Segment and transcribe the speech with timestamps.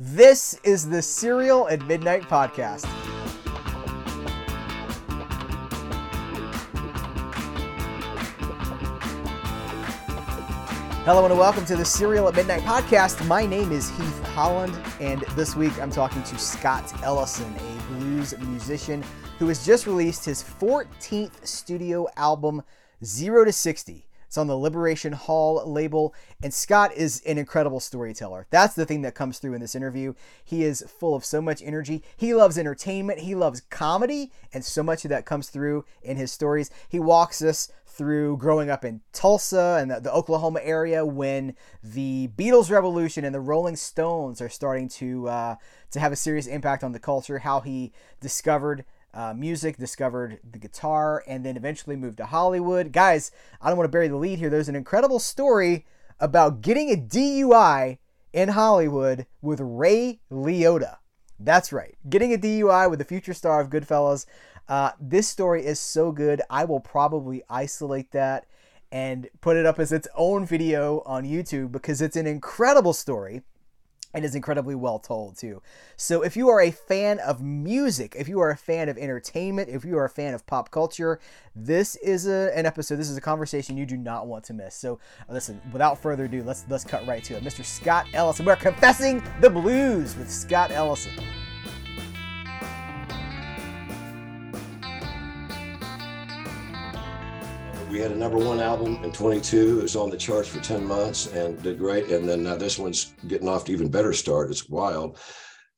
[0.00, 2.84] This is the Cereal at Midnight podcast.
[11.04, 13.26] Hello and welcome to the Cereal at Midnight podcast.
[13.26, 18.38] My name is Heath Holland, and this week I'm talking to Scott Ellison, a blues
[18.38, 19.02] musician
[19.40, 22.62] who has just released his 14th studio album,
[23.02, 24.07] Zero to 60.
[24.28, 28.46] It's on the Liberation Hall label, and Scott is an incredible storyteller.
[28.50, 30.12] That's the thing that comes through in this interview.
[30.44, 32.02] He is full of so much energy.
[32.14, 36.30] He loves entertainment, he loves comedy, and so much of that comes through in his
[36.30, 36.70] stories.
[36.90, 42.28] He walks us through growing up in Tulsa and the, the, Oklahoma area when the
[42.36, 45.56] Beatles revolution and the Rolling Stones are starting to uh,
[45.90, 47.38] to have a serious impact on the culture.
[47.38, 52.92] How he discovered uh, music, discovered the guitar, and then eventually moved to Hollywood.
[52.92, 53.30] Guys,
[53.60, 54.50] I don't want to bury the lead here.
[54.50, 55.86] There's an incredible story
[56.20, 57.98] about getting a DUI
[58.32, 60.98] in Hollywood with Ray Liotta.
[61.40, 64.26] That's right, getting a DUI with the future star of Goodfellas.
[64.68, 66.42] Uh, this story is so good.
[66.50, 68.46] I will probably isolate that
[68.90, 73.42] and put it up as its own video on YouTube because it's an incredible story
[74.14, 75.60] and is incredibly well told too.
[75.96, 79.68] So if you are a fan of music, if you are a fan of entertainment,
[79.68, 81.20] if you are a fan of pop culture,
[81.54, 82.96] this is a, an episode.
[82.96, 84.74] This is a conversation you do not want to miss.
[84.74, 84.98] So
[85.28, 87.44] uh, listen, without further ado, let's let's cut right to it.
[87.44, 87.64] Mr.
[87.64, 88.46] Scott Ellison.
[88.46, 91.12] We're confessing the blues with Scott Ellison.
[97.90, 99.78] We had a number one album in 22.
[99.78, 102.10] It was on the charts for 10 months and did great.
[102.10, 104.50] And then now this one's getting off to even better start.
[104.50, 105.18] It's wild.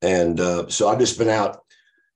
[0.03, 1.61] And uh, so I've just been out.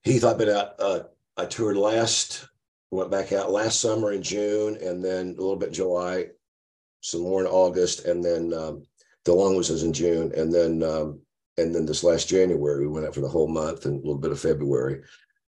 [0.03, 0.75] Heath, I've been out.
[0.79, 1.01] Uh,
[1.37, 2.49] I toured last,
[2.91, 6.27] went back out last summer in June, and then a little bit July,
[7.01, 8.83] some more in August, and then um,
[9.25, 11.21] the long was in June, and then um,
[11.59, 14.19] and then this last January we went out for the whole month and a little
[14.19, 15.03] bit of February.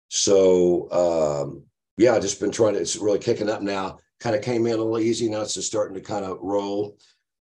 [0.10, 1.64] So um,
[1.98, 2.80] yeah, I've just been trying to.
[2.80, 5.28] It's really kicking up now kind of came in a little easy.
[5.28, 6.98] Now it's just starting to kind of roll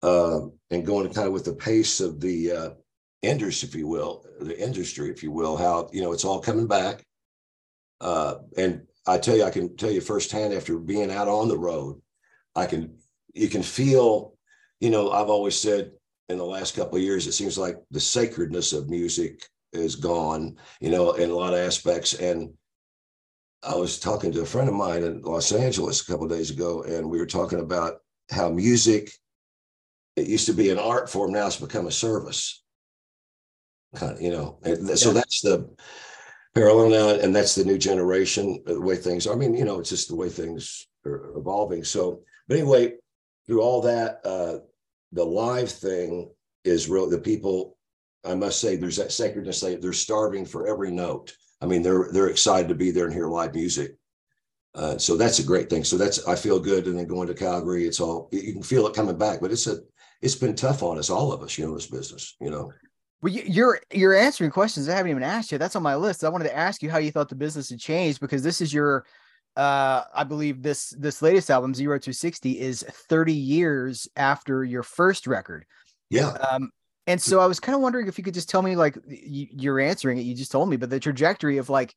[0.04, 0.42] uh,
[0.72, 2.70] and going kind of with the pace of the uh,
[3.22, 6.68] industry, if you will, the industry, if you will, how, you know, it's all coming
[6.68, 7.06] back.
[8.02, 11.58] Uh, and I tell you, I can tell you firsthand after being out on the
[11.58, 12.02] road,
[12.56, 12.98] I can,
[13.34, 14.34] you can feel,
[14.82, 15.92] you know, I've always said
[16.28, 20.58] in the last couple of years, it seems like the sacredness of music is gone,
[20.82, 22.16] you know, in a lot of aspects.
[22.16, 22.54] And
[23.64, 26.84] I was talking to a friend of mine in Los Angeles a couple days ago,
[26.84, 27.98] and we were talking about
[28.32, 29.12] how music
[30.16, 32.64] it used to be an art form, now it's become a service.
[33.96, 35.70] Kind of, you know, and so that's the
[36.54, 39.28] parallel now, and that's the new generation, the way things.
[39.28, 39.34] Are.
[39.34, 41.84] I mean, you know, it's just the way things are evolving.
[41.84, 42.94] So, but anyway,
[43.46, 44.60] through all that, uh,
[45.12, 46.30] the live thing
[46.64, 47.10] is real.
[47.10, 47.78] The people,
[48.26, 49.62] I must say, there's that sacredness.
[49.62, 53.14] They, they're starving for every note I mean, they're they're excited to be there and
[53.14, 53.96] hear live music.
[54.74, 55.84] Uh, so that's a great thing.
[55.84, 56.88] So that's I feel good.
[56.88, 59.40] And then going to Calgary, it's all you can feel it coming back.
[59.42, 59.80] But it's a
[60.22, 62.72] it's been tough on us, all of us, you know, this business, you know.
[63.22, 65.58] Well, you're you're answering questions I haven't even asked you.
[65.58, 66.24] That's on my list.
[66.24, 68.74] I wanted to ask you how you thought the business had changed because this is
[68.74, 69.06] your,
[69.56, 74.84] uh, I believe this this latest album Zero to Sixty is 30 years after your
[74.84, 75.66] first record.
[76.10, 76.32] Yeah.
[76.32, 76.72] Um,
[77.08, 79.80] and so I was kind of wondering if you could just tell me, like, you're
[79.80, 81.96] answering it, you just told me, but the trajectory of like,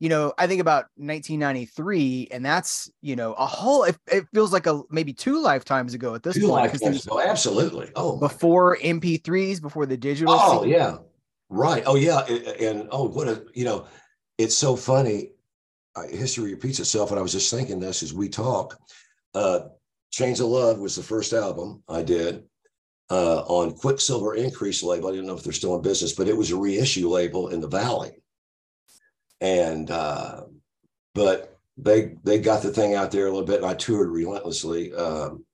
[0.00, 3.84] you know, I think about 1993, and that's you know a whole.
[3.84, 6.64] It, it feels like a maybe two lifetimes ago at this two point.
[6.64, 7.90] Lifetimes ago, absolutely.
[7.94, 10.34] Oh, before MP3s, before the digital.
[10.34, 10.96] Oh yeah,
[11.50, 11.82] right.
[11.84, 13.86] Oh yeah, and, and oh what a you know,
[14.38, 15.32] it's so funny.
[16.08, 18.78] History repeats itself, and I was just thinking this as we talk.
[19.34, 19.68] Uh,
[20.10, 22.44] Chains of Love was the first album I did
[23.10, 25.08] uh, on Quicksilver Increase label.
[25.08, 27.48] I do not know if they're still in business, but it was a reissue label
[27.48, 28.22] in the Valley.
[29.40, 30.42] And uh,
[31.14, 34.92] but they they got the thing out there a little bit, and I toured relentlessly.
[34.94, 35.44] Um,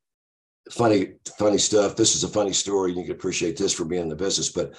[0.71, 1.97] funny funny stuff.
[1.97, 2.91] This is a funny story.
[2.91, 4.75] And You can appreciate this for being in the business, but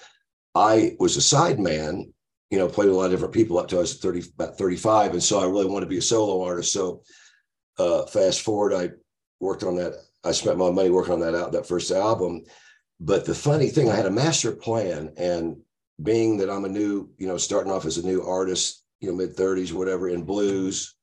[0.54, 2.14] I was a side man.
[2.50, 5.12] You know, played a lot of different people up to I was 30, about 35.
[5.12, 6.72] And so I really wanted to be a solo artist.
[6.72, 7.04] So
[7.78, 8.92] uh, fast forward, I
[9.42, 9.96] worked on that.
[10.24, 12.44] I spent my money working on that out, that first album.
[13.00, 15.58] But the funny thing, I had a master plan, and
[16.02, 19.16] being that I'm a new, you know, starting off as a new artist, you know,
[19.16, 20.96] mid 30s, whatever, in blues,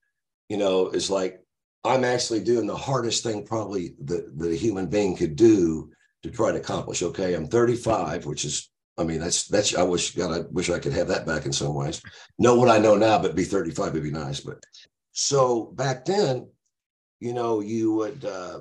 [0.49, 1.41] you know, it's like
[1.85, 5.91] I'm actually doing the hardest thing probably that the human being could do
[6.23, 7.03] to try to accomplish.
[7.03, 9.75] Okay, I'm 35, which is, I mean, that's that's.
[9.77, 12.01] I wish God, I wish I could have that back in some ways.
[12.39, 14.41] Know what I know now, but be 35 would be nice.
[14.41, 14.65] But
[15.13, 16.49] so back then,
[17.21, 18.61] you know, you would, uh,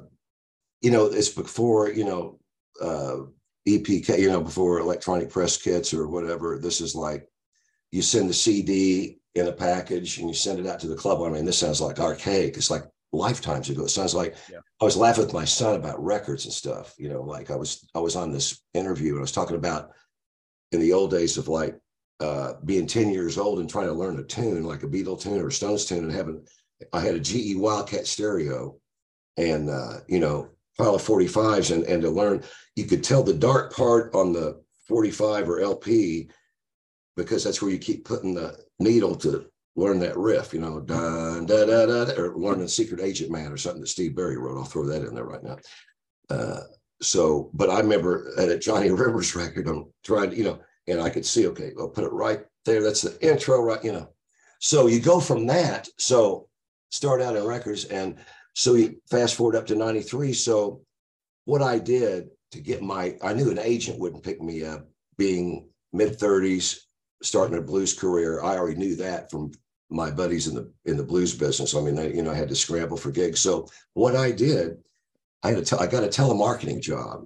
[0.81, 2.39] you know, it's before, you know,
[2.81, 3.17] uh,
[3.67, 6.57] EPK, you know, before electronic press kits or whatever.
[6.57, 7.27] This is like
[7.91, 11.21] you send the CD in a package and you send it out to the club.
[11.21, 12.57] I mean, this sounds like archaic.
[12.57, 13.85] It's like lifetimes ago.
[13.85, 14.59] It sounds like yeah.
[14.81, 16.95] I was laughing with my son about records and stuff.
[16.97, 19.91] You know, like I was I was on this interview and I was talking about
[20.71, 21.79] in the old days of like
[22.19, 25.41] uh, being 10 years old and trying to learn a tune like a Beatle tune
[25.41, 26.45] or Stones tune and having
[26.91, 28.77] I had a GE Wildcat stereo
[29.37, 32.43] and uh, you know pile of 45s and and to learn
[32.75, 36.29] you could tell the dark part on the 45 or LP
[37.15, 41.39] because that's where you keep putting the needle to learn that riff, you know, da
[41.41, 44.57] da da da, or learning Secret Agent Man or something that Steve Barri wrote.
[44.57, 45.57] I'll throw that in there right now.
[46.29, 46.61] Uh,
[47.01, 51.01] so, but I remember at a Johnny Rivers record, I'm trying to, you know, and
[51.01, 52.83] I could see, okay, I'll put it right there.
[52.83, 53.83] That's the intro, right?
[53.83, 54.09] You know.
[54.59, 55.87] So you go from that.
[55.97, 56.47] So
[56.89, 58.17] start out in records, and
[58.53, 60.33] so you fast forward up to '93.
[60.33, 60.81] So
[61.45, 65.67] what I did to get my, I knew an agent wouldn't pick me up, being
[65.91, 66.79] mid 30s,
[67.21, 68.41] starting a blues career.
[68.41, 69.51] I already knew that from
[69.89, 71.75] my buddies in the in the blues business.
[71.75, 73.39] I mean, I, you know, I had to scramble for gigs.
[73.39, 74.77] So what I did,
[75.43, 77.25] I had a I got a telemarketing job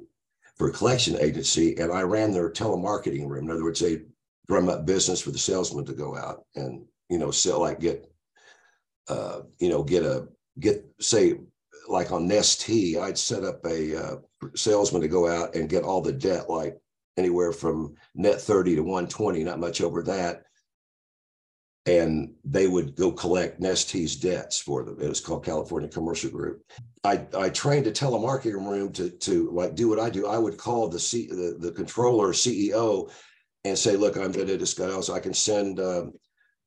[0.57, 3.45] for a collection agency, and I ran their telemarketing room.
[3.45, 4.01] In other words, they
[4.47, 8.09] drum up business for the salesman to go out and you know sell like get,
[9.07, 10.27] uh, you know, get a
[10.59, 11.35] get say
[11.87, 14.15] like on Nestea, I'd set up a uh,
[14.55, 16.77] salesman to go out and get all the debt like
[17.17, 20.43] anywhere from net 30 to 120, not much over that.
[21.85, 24.97] And they would go collect Nestea's debts for them.
[24.99, 26.61] It was called California Commercial Group.
[27.05, 30.27] I, I trained a telemarketing room to, to like do what I do.
[30.27, 33.09] I would call the, C, the, the controller CEO
[33.63, 36.13] and say, look, I'm going to discuss, I can send um,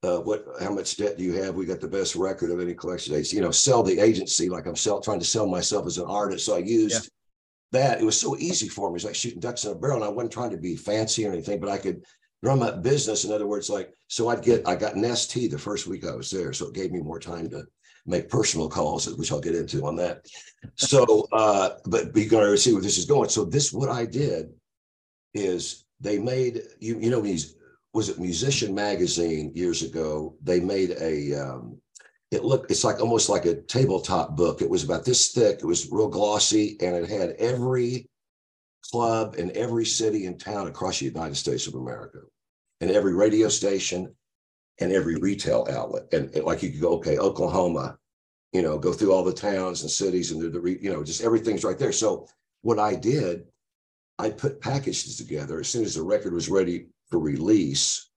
[0.02, 1.54] uh, what how much debt do you have?
[1.54, 3.36] We got the best record of any collection agency.
[3.36, 6.46] You know, sell the agency like I'm sell, trying to sell myself as an artist.
[6.46, 7.10] So I used
[7.72, 8.92] that it was so easy for me.
[8.92, 9.96] It was like shooting ducks in a barrel.
[9.96, 12.02] And I wasn't trying to be fancy or anything, but I could
[12.42, 13.24] drum up business.
[13.24, 16.14] In other words, like, so I'd get, I got an st the first week I
[16.14, 16.52] was there.
[16.52, 17.64] So it gave me more time to
[18.06, 20.26] make personal calls, which I'll get into on that.
[20.76, 23.28] So, uh, but you're going to see where this is going.
[23.28, 24.50] So this, what I did
[25.34, 27.54] is they made, you, you know, these,
[27.92, 30.36] was it Musician Magazine years ago?
[30.42, 31.78] They made a, um,
[32.30, 34.62] it looked it's like almost like a tabletop book.
[34.62, 38.08] It was about this thick it was real glossy and it had every
[38.90, 42.18] club in every city and town across the united states of america
[42.80, 44.14] and every radio station
[44.80, 47.98] and every retail outlet and, like you could go okay oklahoma
[48.52, 51.22] you know go through all the towns and cities and the, the you know just
[51.22, 51.92] everything's right there.
[51.92, 52.26] So
[52.62, 53.44] what i did
[54.18, 55.60] i put packages together.
[55.60, 58.10] As soon as the record was ready for release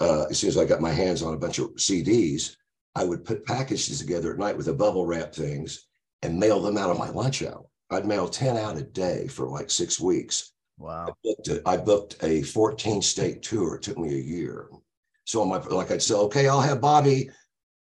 [0.00, 2.56] uh, as soon as i got my hands on a bunch of cds
[2.94, 5.86] I would put packages together at night with the bubble wrap things
[6.22, 7.64] and mail them out on my lunch hour.
[7.90, 10.52] I'd mail 10 out a day for like six weeks.
[10.78, 11.08] Wow.
[11.08, 13.76] I booked a, I booked a 14 state tour.
[13.76, 14.68] It took me a year.
[15.24, 17.30] So my, like I'd say, okay, I'll have Bobby.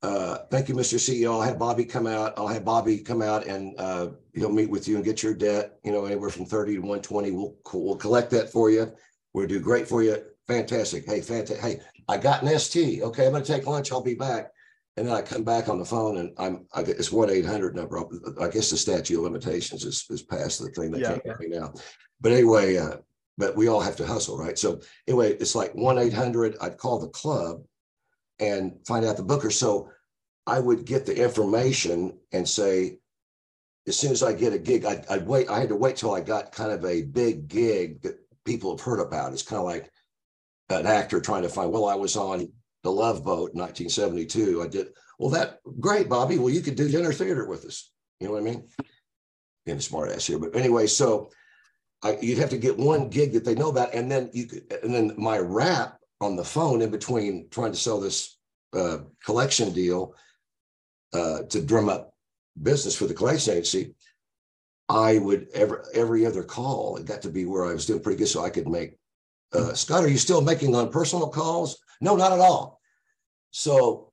[0.02, 0.96] Uh, thank you, Mr.
[0.96, 1.32] CEO.
[1.32, 2.34] I'll have Bobby come out.
[2.36, 5.78] I'll have Bobby come out and uh, he'll meet with you and get your debt,
[5.84, 7.30] you know, anywhere from 30 to 120.
[7.32, 8.90] We'll, we'll collect that for you.
[9.34, 10.22] We'll do great for you.
[10.50, 11.06] Fantastic.
[11.06, 11.60] Hey, fantastic.
[11.60, 13.02] Hey, I got an ST.
[13.02, 13.92] Okay, I'm going to take lunch.
[13.92, 14.50] I'll be back.
[14.96, 17.76] And then I come back on the phone and I'm, I it's one eight hundred
[17.76, 18.02] number.
[18.40, 21.60] I guess the statute of limitations is, is past the thing that yeah, came yeah.
[21.60, 21.72] now.
[22.20, 22.96] But anyway, uh,
[23.38, 24.58] but we all have to hustle, right?
[24.58, 26.56] So anyway, it's like one eight hundred.
[26.60, 27.62] I'd call the club
[28.40, 29.50] and find out the booker.
[29.50, 29.88] So
[30.48, 32.98] I would get the information and say,
[33.86, 35.48] as soon as I get a gig, I'd, I'd wait.
[35.48, 38.84] I had to wait till I got kind of a big gig that people have
[38.84, 39.32] heard about.
[39.32, 39.88] It's kind of like
[40.70, 41.72] an actor trying to find.
[41.72, 42.50] Well, I was on
[42.82, 44.62] the Love Boat in 1972.
[44.62, 46.38] I did, well, that great, Bobby.
[46.38, 47.90] Well, you could do dinner theater with us.
[48.20, 48.68] You know what I mean?
[49.66, 50.38] Being a smart ass here.
[50.38, 51.30] But anyway, so
[52.02, 53.94] I, you'd have to get one gig that they know about.
[53.94, 57.78] And then you could, and then my rap on the phone in between trying to
[57.78, 58.38] sell this
[58.74, 60.14] uh, collection deal
[61.12, 62.14] uh, to drum up
[62.62, 63.94] business for the collection agency.
[64.88, 68.18] I would every every other call, it got to be where I was doing pretty
[68.18, 68.28] good.
[68.28, 68.96] So I could make
[69.52, 71.78] uh, Scott, are you still making on personal calls?
[72.00, 72.80] No, not at all.
[73.50, 74.12] So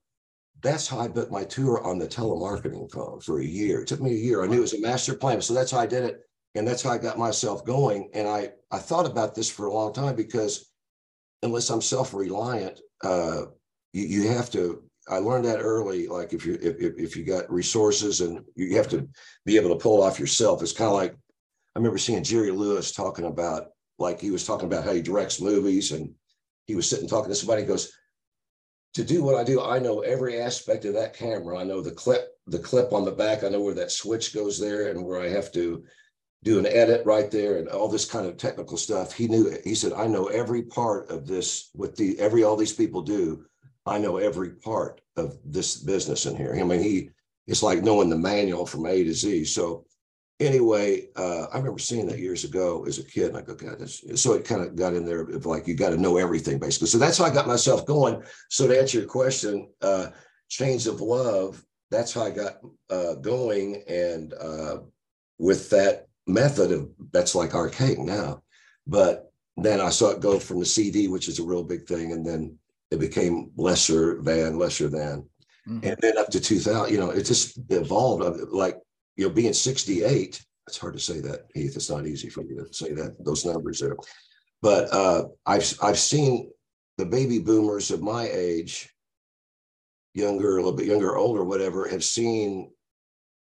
[0.61, 3.81] that's how I booked my tour on the telemarketing phone for a year.
[3.81, 4.43] It took me a year.
[4.43, 5.41] I knew it was a master plan.
[5.41, 6.21] So that's how I did it.
[6.55, 8.09] And that's how I got myself going.
[8.13, 10.71] And I, I thought about this for a long time because
[11.43, 13.43] unless I'm self-reliant, uh,
[13.93, 16.07] you, you have to, I learned that early.
[16.07, 19.07] Like if you, if, if you got resources and you have to
[19.45, 22.91] be able to pull off yourself, it's kind of like, I remember seeing Jerry Lewis
[22.91, 23.67] talking about,
[23.99, 26.13] like he was talking about how he directs movies and
[26.65, 27.61] he was sitting talking to somebody.
[27.61, 27.91] He goes,
[28.93, 31.57] to do what I do, I know every aspect of that camera.
[31.59, 33.43] I know the clip, the clip on the back.
[33.43, 35.83] I know where that switch goes there and where I have to
[36.43, 39.13] do an edit right there and all this kind of technical stuff.
[39.13, 42.73] He knew, he said, I know every part of this, what the, every, all these
[42.73, 43.45] people do.
[43.85, 46.57] I know every part of this business in here.
[46.59, 47.09] I mean, he,
[47.47, 49.45] it's like knowing the manual from A to Z.
[49.45, 49.85] So
[50.39, 53.29] anyway, uh, I remember seeing that years ago as a kid.
[53.29, 55.75] And I go, God, this, so it kind of got in there of like, you
[55.75, 56.87] got to know everything basically.
[56.87, 58.23] So that's how I got myself going.
[58.49, 60.07] So to answer your question, uh,
[60.49, 62.57] Chains of Love, that's how I got
[62.89, 63.83] uh, going.
[63.87, 64.77] And uh,
[65.39, 68.43] with that method of, that's like archaic now.
[68.85, 72.11] But then I saw it go from the CD, which is a real big thing.
[72.11, 72.57] And then
[72.91, 75.27] it became lesser than, lesser than.
[75.67, 75.79] Mm-hmm.
[75.83, 78.23] And then up to 2000, you know, it just evolved.
[78.51, 78.77] Like
[79.17, 81.75] you know, being 68, it's hard to say that, Heath.
[81.75, 83.97] It's not easy for me to say that those numbers there.
[84.61, 86.51] But uh, I've I've seen
[86.97, 88.89] the baby boomers of my age,
[90.13, 92.71] younger, a little bit younger, older, whatever, have seen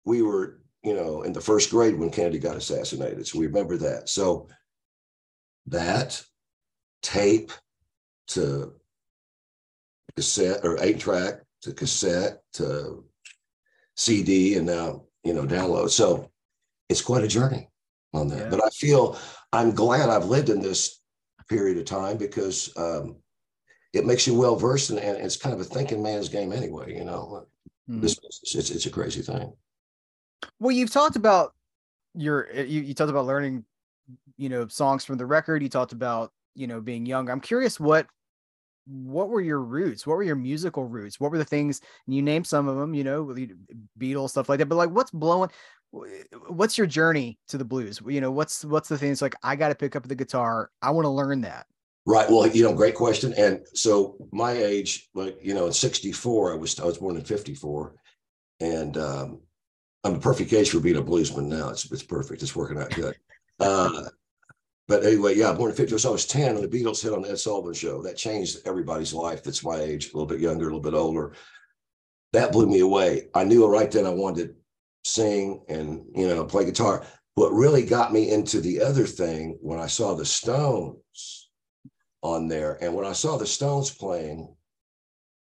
[0.05, 3.25] we were, you know, in the first grade when Kennedy got assassinated.
[3.25, 4.09] So we remember that.
[4.09, 4.47] So
[5.67, 6.21] that
[7.01, 7.51] tape
[8.29, 8.73] to
[10.15, 13.05] cassette or eight track to cassette to
[13.95, 15.89] CD and now you know, download.
[15.89, 16.29] So
[16.89, 17.69] it's quite a journey
[18.13, 18.39] on that.
[18.39, 18.49] Yeah.
[18.49, 19.17] But I feel
[19.51, 20.99] I'm glad I've lived in this
[21.49, 23.17] period of time because um,
[23.93, 26.95] it makes you well versed and, and, it's kind of a thinking man's game anyway.
[26.95, 27.47] You know,
[27.89, 28.01] mm.
[28.01, 29.53] this it's it's a crazy thing.
[30.59, 31.53] Well, you've talked about
[32.13, 33.65] your you, you talked about learning,
[34.37, 35.61] you know, songs from the record.
[35.63, 37.29] You talked about you know being young.
[37.29, 38.07] I'm curious what
[38.85, 40.05] what were your roots?
[40.05, 41.19] What were your musical roots?
[41.19, 41.81] What were the things?
[42.07, 43.35] you named some of them, you know,
[43.99, 44.67] Beatles stuff like that.
[44.67, 45.49] But like, what's blowing?
[46.47, 48.01] What's your journey to the blues?
[48.05, 49.35] You know, what's what's the things like?
[49.43, 50.71] I got to pick up the guitar.
[50.81, 51.67] I want to learn that.
[52.05, 52.29] Right.
[52.29, 53.33] Well, you know, great question.
[53.37, 57.23] And so my age, like you know, in '64, I was I was born in
[57.23, 57.95] '54,
[58.59, 59.41] and um,
[60.03, 61.69] I'm a perfect case for being a bluesman now.
[61.69, 62.41] It's it's perfect.
[62.41, 63.15] It's working out good.
[63.59, 64.09] Uh,
[64.87, 65.97] but anyway, yeah, born in 50.
[65.97, 68.01] So I was 10 when the Beatles hit on the Ed Sullivan show.
[68.01, 71.33] That changed everybody's life that's my age, a little bit younger, a little bit older.
[72.33, 73.29] That blew me away.
[73.33, 74.55] I knew right then I wanted to
[75.05, 77.05] sing and, you know, play guitar.
[77.35, 81.49] What really got me into the other thing when I saw the Stones
[82.21, 84.53] on there, and when I saw the Stones playing,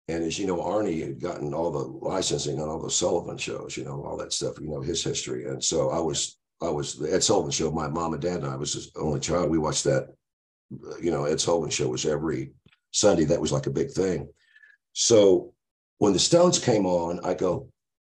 [0.07, 3.75] and as you know, Arnie had gotten all the licensing on all the Sullivan shows,
[3.75, 5.45] you know, all that stuff, you know, his history.
[5.45, 7.71] And so I was I was the Ed Sullivan show.
[7.71, 9.49] My mom and dad and I was his only child.
[9.49, 10.13] We watched that.
[11.01, 12.51] You know, Ed Sullivan show was every
[12.91, 13.25] Sunday.
[13.25, 14.29] That was like a big thing.
[14.93, 15.53] So
[15.97, 17.69] when the Stones came on, I go,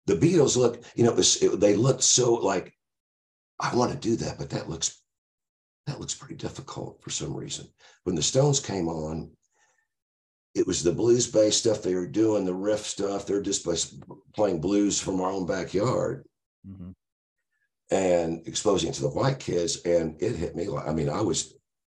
[0.07, 0.83] the Beatles look.
[0.95, 2.73] You know, it was, it, they looked so like
[3.59, 5.03] I want to do that, but that looks
[5.87, 7.69] that looks pretty difficult for some reason.
[8.05, 9.31] When the Stones came on,
[10.55, 13.27] it was the blues based stuff they were doing, the riff stuff.
[13.27, 13.67] They're just
[14.35, 16.27] playing blues from our own backyard.
[16.67, 16.91] Mm-hmm
[17.91, 19.83] and exposing to the white kids.
[19.83, 21.55] And it hit me like, I mean, I was,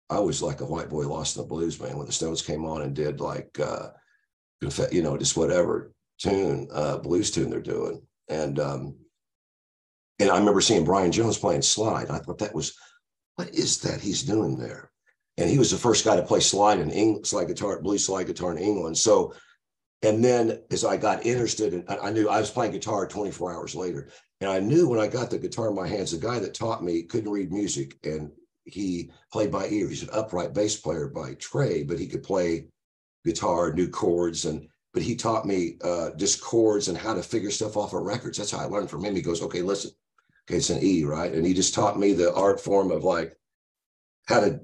[0.09, 2.65] I was like a white boy lost in the blues, man, when the Stones came
[2.65, 3.89] on and did like, uh,
[4.91, 8.01] you know, just whatever tune, uh, blues tune they're doing.
[8.29, 8.95] And, um,
[10.19, 12.09] and I remember seeing Brian Jones playing slide.
[12.09, 12.73] I thought that was,
[13.35, 14.91] what is that he's doing there?
[15.37, 18.27] And he was the first guy to play slide in English, slide guitar, blues slide
[18.27, 18.97] guitar in England.
[18.97, 19.33] So,
[20.03, 23.73] and then as I got interested, in, I knew I was playing guitar 24 hours
[23.73, 24.09] later.
[24.43, 26.83] And I knew when I got the guitar in my hands, the guy that taught
[26.83, 28.29] me couldn't read music and
[28.65, 29.87] he played by ear.
[29.87, 32.65] He's an upright bass player by trade, but he could play
[33.23, 37.51] guitar, new chords, and but he taught me uh, just chords and how to figure
[37.51, 38.37] stuff off of records.
[38.37, 39.15] That's how I learned from him.
[39.15, 39.91] He goes, okay, listen,
[40.45, 41.31] okay, it's an E, right?
[41.31, 43.37] And he just taught me the art form of like
[44.27, 44.59] how to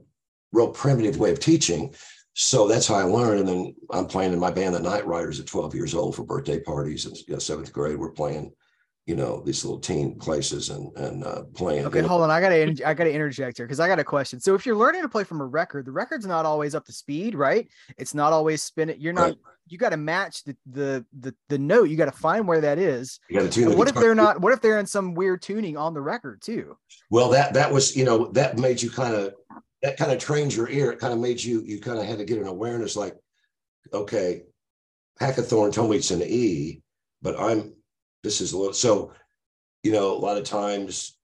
[0.51, 1.95] real primitive way of teaching.
[2.33, 3.39] So that's how I learned.
[3.39, 6.23] And then I'm playing in my band, the Night Riders, at 12 years old for
[6.23, 7.05] birthday parties.
[7.05, 8.51] And you know, seventh grade, we're playing
[9.09, 11.83] you know these little teen places and and uh, playing.
[11.87, 12.29] Okay, hold on.
[12.29, 14.39] I gotta I gotta interject here because I got a question.
[14.39, 16.93] So if you're learning to play from a record, the record's not always up to
[16.93, 17.67] speed, right?
[17.97, 19.01] It's not always spinning.
[19.01, 19.29] You're not.
[19.29, 19.37] Right.
[19.67, 21.85] You got to match the, the the the note.
[21.85, 23.19] You got to find where that is.
[23.29, 23.75] You got to tune.
[23.75, 24.41] what if they're not?
[24.41, 26.77] What if they're in some weird tuning on the record too?
[27.09, 29.33] Well, that that was you know that made you kind of
[29.81, 30.91] that kind of trained your ear.
[30.91, 33.15] It kind of made you you kind of had to get an awareness like,
[33.91, 34.43] okay,
[35.19, 36.83] Hackathorn told me it's an E,
[37.23, 37.73] but I'm
[38.23, 39.11] this is a little so
[39.83, 41.17] you know a lot of times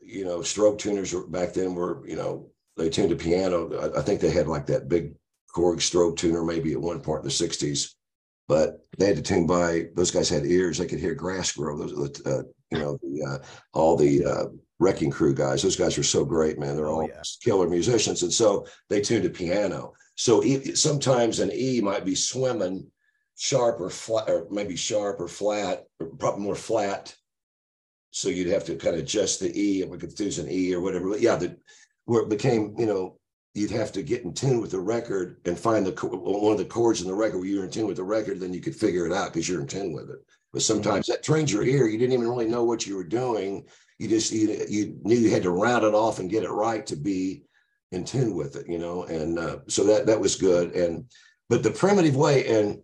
[0.00, 4.02] you know strobe tuners back then were you know they tuned a piano I, I,
[4.02, 5.14] think they had like that big
[5.54, 7.94] korg strobe tuner maybe at one point in the 60s
[8.48, 11.76] but they had to tune by those guys had ears they could hear grass grow
[11.76, 13.38] those uh, you know the, uh,
[13.72, 14.44] all the uh,
[14.78, 17.22] wrecking crew guys those guys are so great man they're oh, all yeah.
[17.42, 20.42] killer musicians and so they tuned a piano so
[20.74, 22.86] sometimes an e might be swimming
[23.40, 27.16] sharp or flat, or maybe sharp or flat, or probably more flat
[28.10, 30.74] so you'd have to kind of adjust the E, and we could use an E
[30.74, 31.10] or whatever.
[31.10, 31.56] But yeah, the
[32.06, 33.18] where it became, you know,
[33.54, 36.64] you'd have to get in tune with the record and find the one of the
[36.64, 39.06] chords in the record where you're in tune with the record, then you could figure
[39.06, 40.18] it out because you're in tune with it.
[40.52, 41.86] But sometimes that trains your ear.
[41.86, 43.66] You didn't even really know what you were doing.
[43.98, 46.84] You just you, you knew you had to round it off and get it right
[46.86, 47.44] to be
[47.92, 49.04] in tune with it, you know.
[49.04, 50.74] And uh, so that that was good.
[50.74, 51.04] And
[51.48, 52.80] but the primitive way, and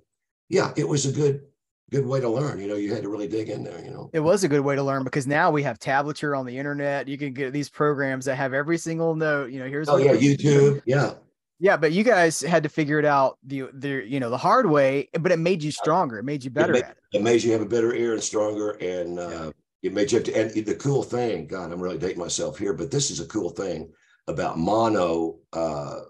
[0.48, 1.42] yeah, it was a good
[1.90, 2.60] good way to learn.
[2.60, 3.82] You know, you had to really dig in there.
[3.84, 6.46] You know, it was a good way to learn because now we have tablature on
[6.46, 7.08] the internet.
[7.08, 9.50] You can get these programs that have every single note.
[9.50, 11.14] You know, here's oh yeah, YouTube, yeah,
[11.58, 11.76] yeah.
[11.76, 15.08] But you guys had to figure it out the the you know the hard way,
[15.20, 16.18] but it made you stronger.
[16.18, 17.16] It made you better it made, at it.
[17.18, 19.50] It made you have a better ear and stronger, and uh, yeah.
[19.82, 20.40] it made you have to.
[20.40, 23.50] And the cool thing, God, I'm really dating myself here, but this is a cool
[23.50, 23.92] thing
[24.28, 25.38] about mono.
[25.52, 26.00] Uh,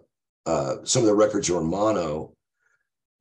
[0.46, 2.35] uh, some of the records are mono.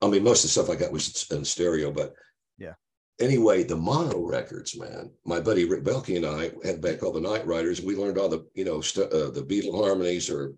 [0.02, 2.14] I mean, most of the stuff I got was in stereo, but
[2.58, 2.74] yeah.
[3.20, 5.12] Anyway, the mono records, man.
[5.26, 7.82] My buddy Rick Belke and I had back called the Night Riders.
[7.82, 10.54] We learned all the, you know, st- uh, the Beatle harmonies or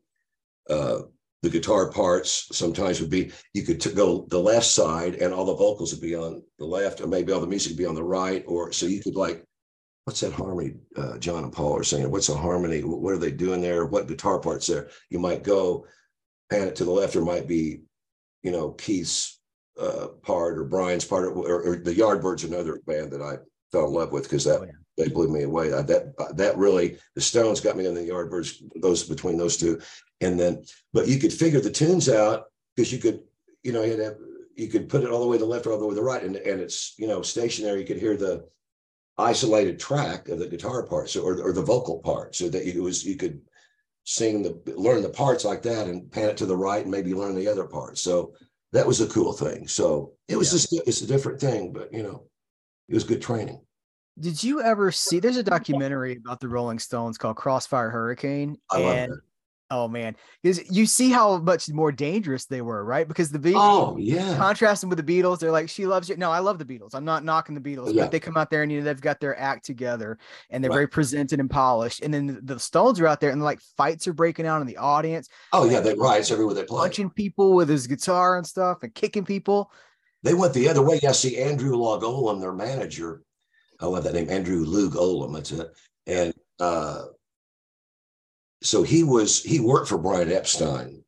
[0.70, 1.02] uh,
[1.44, 2.48] the guitar parts.
[2.52, 6.02] Sometimes would be you could t- go the left side and all the vocals would
[6.02, 8.72] be on the left, or maybe all the music would be on the right, or
[8.72, 9.46] so you could like,
[10.06, 10.74] what's that harmony?
[10.96, 12.82] Uh, John and Paul are saying, what's a harmony?
[12.82, 13.86] What are they doing there?
[13.86, 14.90] What guitar parts there?
[15.10, 15.86] You might go
[16.50, 17.82] pan it to the left, or might be,
[18.44, 19.40] you know, Keith's
[19.80, 23.36] uh, part or Brian's part or, or, the Yardbirds, another band that I
[23.72, 24.72] fell in love with because that oh, yeah.
[24.98, 25.74] they blew me away.
[25.74, 28.64] I, that that really the Stones got me on the Yardbirds.
[28.82, 29.80] Those between those two,
[30.22, 30.64] and then
[30.94, 33.22] but you could figure the tunes out because you could
[33.64, 34.16] you know you have,
[34.56, 35.96] you could put it all the way to the left or all the way to
[35.96, 37.82] the right, and and it's you know stationary.
[37.82, 38.48] You could hear the
[39.18, 42.82] isolated track of the guitar part, so or, or the vocal part, so that it
[42.82, 43.42] was you could
[44.08, 47.14] sing the learn the parts like that and pan it to the right and maybe
[47.14, 48.00] learn the other parts.
[48.02, 48.34] So
[48.72, 49.68] that was a cool thing.
[49.68, 50.80] So it was yeah.
[50.80, 52.24] just it's a different thing, but you know,
[52.88, 53.60] it was good training.
[54.18, 55.20] Did you ever see?
[55.20, 58.58] There's a documentary about the Rolling Stones called Crossfire Hurricane.
[58.72, 59.14] I and
[59.70, 63.06] Oh man, because you see how much more dangerous they were, right?
[63.06, 66.32] Because the Beatles, oh yeah, contrasting with the Beatles, they're like, "She loves you." No,
[66.32, 66.96] I love the Beatles.
[66.96, 68.04] I'm not knocking the Beatles, yeah.
[68.04, 70.18] but they come out there and you know they've got their act together
[70.50, 70.76] and they're right.
[70.76, 72.02] very presented and polished.
[72.02, 74.78] And then the Stones are out there and like fights are breaking out in the
[74.78, 75.28] audience.
[75.52, 78.94] Oh yeah, they riots everywhere they play, punching people with his guitar and stuff and
[78.96, 79.70] kicking people.
[80.24, 81.00] They went the other way.
[81.04, 83.22] Yeah, see Andrew Loog Oldham, their manager.
[83.80, 85.34] I love that name, Andrew Loog Oldham.
[85.34, 85.68] That's it.
[86.08, 87.04] And uh,
[88.62, 91.04] so he was he worked for Brian Epstein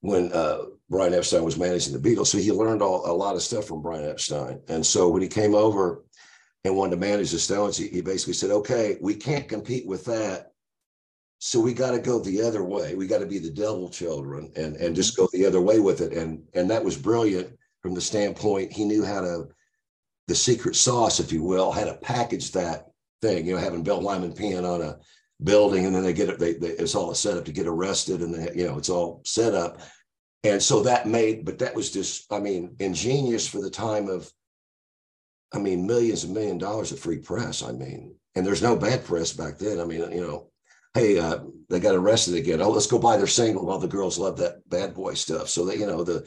[0.00, 0.58] when uh,
[0.90, 2.26] Brian Epstein was managing the Beatles.
[2.26, 4.60] So he learned all, a lot of stuff from Brian Epstein.
[4.68, 6.04] And so when he came over
[6.64, 10.04] and wanted to manage the Stones, he, he basically said, "Okay, we can't compete with
[10.04, 10.52] that."
[11.38, 12.94] So we got to go the other way.
[12.94, 16.00] We got to be the devil children and and just go the other way with
[16.00, 16.12] it.
[16.12, 17.48] And and that was brilliant
[17.80, 19.48] from the standpoint he knew how to
[20.28, 22.86] the secret sauce, if you will, how to package that
[23.20, 23.44] thing.
[23.44, 24.98] You know, having Bill Wyman peeing on a
[25.44, 28.20] building and then they get it they, they, it's all set up to get arrested
[28.20, 29.80] and they, you know it's all set up.
[30.44, 34.30] And so that made but that was just i mean ingenious for the time of
[35.54, 38.14] i mean millions and million dollars of free press i mean.
[38.34, 39.78] And there's no bad press back then.
[39.80, 40.50] I mean you know
[40.94, 42.60] hey uh, they got arrested again.
[42.60, 45.48] Oh let's go buy their single while the girls love that bad boy stuff.
[45.48, 46.26] So that you know the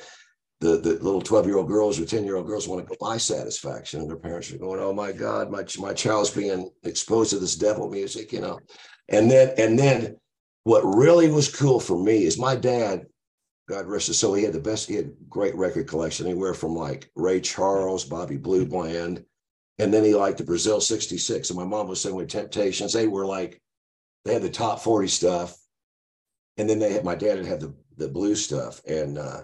[0.62, 2.96] the, the little 12 year old girls or 10 year old girls want to go
[3.00, 7.32] buy satisfaction and their parents are going oh my god my, my child's being exposed
[7.32, 8.60] to this devil music you know
[9.10, 10.18] and then, and then
[10.64, 13.06] what really was cool for me is my dad,
[13.70, 16.76] God rest his soul, he had the best, he had great record collection, anywhere from
[16.76, 19.24] like Ray Charles, Bobby Blue Bland.
[19.78, 21.50] And then he liked the Brazil 66.
[21.50, 23.62] And my mom was saying with Temptations, they were like,
[24.24, 25.56] they had the top 40 stuff.
[26.58, 28.82] And then they had, my dad had had the, the blues stuff.
[28.88, 29.44] And uh,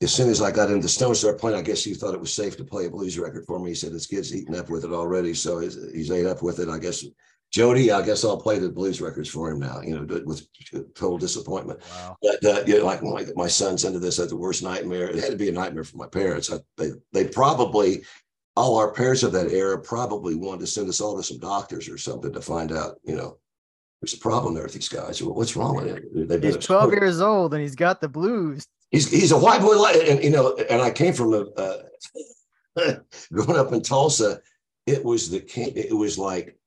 [0.00, 2.32] as soon as I got into Stones started playing, I guess he thought it was
[2.32, 3.70] safe to play a blues record for me.
[3.70, 5.34] He said his kid's eaten up with it already.
[5.34, 6.68] So he's, he's ate up with it.
[6.68, 7.04] I guess
[7.50, 9.80] Jody, I guess I'll play the blues records for him now.
[9.80, 10.46] You know, with
[10.94, 11.80] total disappointment.
[11.90, 12.16] Wow.
[12.20, 15.08] But uh, you know, like my, my son's into this at the worst nightmare.
[15.08, 16.52] It had to be a nightmare for my parents.
[16.52, 18.02] I, they they probably
[18.54, 21.88] all our parents of that era probably wanted to send us all to some doctors
[21.88, 22.96] or something to find out.
[23.04, 23.38] You know,
[24.02, 25.22] there's a problem there with these guys.
[25.22, 26.28] What's wrong with him?
[26.28, 28.66] They've he's 12 years old and he's got the blues.
[28.90, 31.82] He's he's a white boy, and you know, and I came from a uh,
[33.32, 34.40] growing up in Tulsa.
[34.86, 36.57] It was the it was like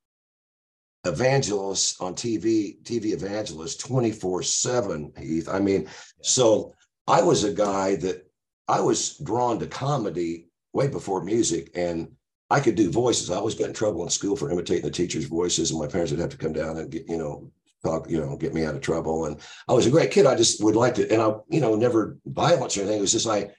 [1.06, 5.50] evangelists on TV, TV evangelists 24 7, Heath.
[5.50, 5.88] I mean,
[6.22, 6.74] so
[7.08, 8.30] I was a guy that
[8.68, 12.10] I was drawn to comedy way before music and
[12.52, 13.30] I could do voices.
[13.30, 16.12] I always got in trouble in school for imitating the teachers' voices, and my parents
[16.12, 17.50] would have to come down and get, you know,
[17.84, 19.26] talk, you know, get me out of trouble.
[19.26, 19.38] And
[19.70, 20.26] I was a great kid.
[20.26, 22.98] I just would like to, and I, you know, never violence or anything.
[22.98, 23.52] It was just I,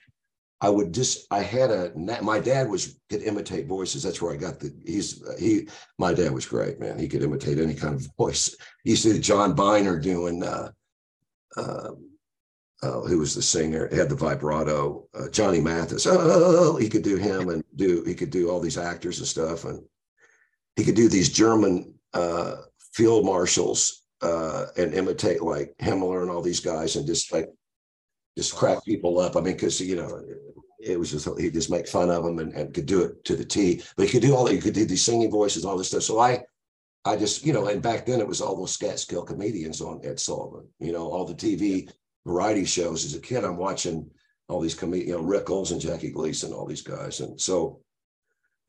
[0.63, 4.01] I would just I had a my dad was could imitate voices.
[4.01, 5.67] That's where I got the he's he
[5.99, 6.97] my dad was great man.
[6.97, 8.55] He could imitate any kind of voice.
[8.85, 10.71] He You see John Byner doing uh,
[11.57, 11.89] uh,
[12.81, 15.05] uh, who was the singer, had the vibrato.
[15.13, 18.77] Uh, Johnny Mathis, oh, he could do him and do he could do all these
[18.77, 19.83] actors and stuff, and
[20.77, 22.55] he could do these German uh,
[22.93, 27.49] field marshals uh, and imitate like Himmler and all these guys, and just like
[28.37, 29.35] just crack people up.
[29.35, 30.21] I mean, because you know,
[30.83, 33.35] it was just he just make fun of them and, and could do it to
[33.35, 33.81] the T.
[33.95, 34.53] But he could do all that.
[34.53, 36.03] He could do these singing voices, all this stuff.
[36.03, 36.43] So I,
[37.05, 40.19] I just you know, and back then it was all those Catskill comedians on Ed
[40.19, 40.67] Sullivan.
[40.79, 41.89] You know, all the TV
[42.25, 43.43] variety shows as a kid.
[43.43, 44.09] I'm watching
[44.49, 47.81] all these comedians, you know, Rickles and Jackie Gleason, all these guys, and so,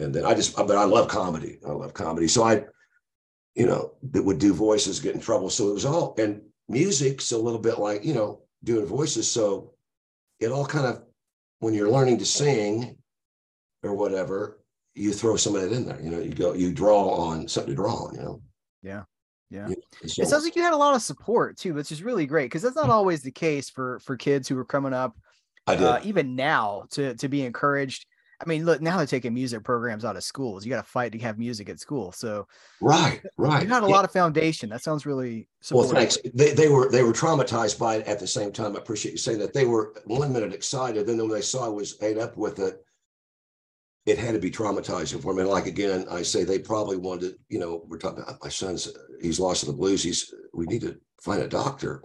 [0.00, 1.58] and then I just, but I love comedy.
[1.66, 2.28] I love comedy.
[2.28, 2.64] So I,
[3.54, 5.50] you know, that would do voices, get in trouble.
[5.50, 9.30] So it was all and music's a little bit like you know doing voices.
[9.30, 9.72] So
[10.40, 11.02] it all kind of
[11.64, 12.94] when you're learning to sing
[13.82, 14.60] or whatever,
[14.94, 15.98] you throw some of that in there.
[16.00, 18.14] You know, you go, you draw on something to draw on.
[18.14, 18.42] You know.
[18.82, 19.02] Yeah.
[19.50, 19.68] Yeah.
[20.06, 22.46] So, it sounds like you had a lot of support too, which is really great
[22.46, 22.92] because that's not mm.
[22.92, 25.16] always the case for for kids who are coming up.
[25.66, 25.84] I did.
[25.84, 28.04] Uh, even now to to be encouraged.
[28.40, 30.64] I mean, look, now they're taking music programs out of schools.
[30.64, 32.12] You got to fight to have music at school.
[32.12, 32.46] So
[32.80, 33.62] right, right.
[33.62, 33.92] You had a yeah.
[33.92, 34.70] lot of foundation.
[34.70, 35.92] That sounds really supportive.
[35.92, 36.00] well.
[36.00, 36.18] Thanks.
[36.34, 38.74] They, they were they were traumatized by it at the same time.
[38.74, 39.54] I appreciate you saying that.
[39.54, 42.84] They were one minute excited, then when they saw I was ate up with it,
[44.06, 45.42] it had to be traumatizing for me.
[45.42, 48.92] And like again, I say they probably wanted, you know, we're talking about my son's
[49.20, 50.02] he's lost in the blues.
[50.02, 52.02] He's we need to find a doctor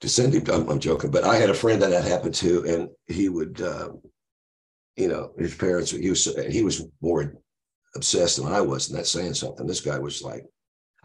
[0.00, 0.44] to send him.
[0.52, 3.60] I'm, I'm joking, but I had a friend that that happened to, and he would,
[3.60, 3.90] uh,
[4.98, 5.92] you know, his parents.
[5.92, 7.34] He was he was more
[7.94, 9.66] obsessed than I was, and that's saying something.
[9.66, 10.44] This guy was like,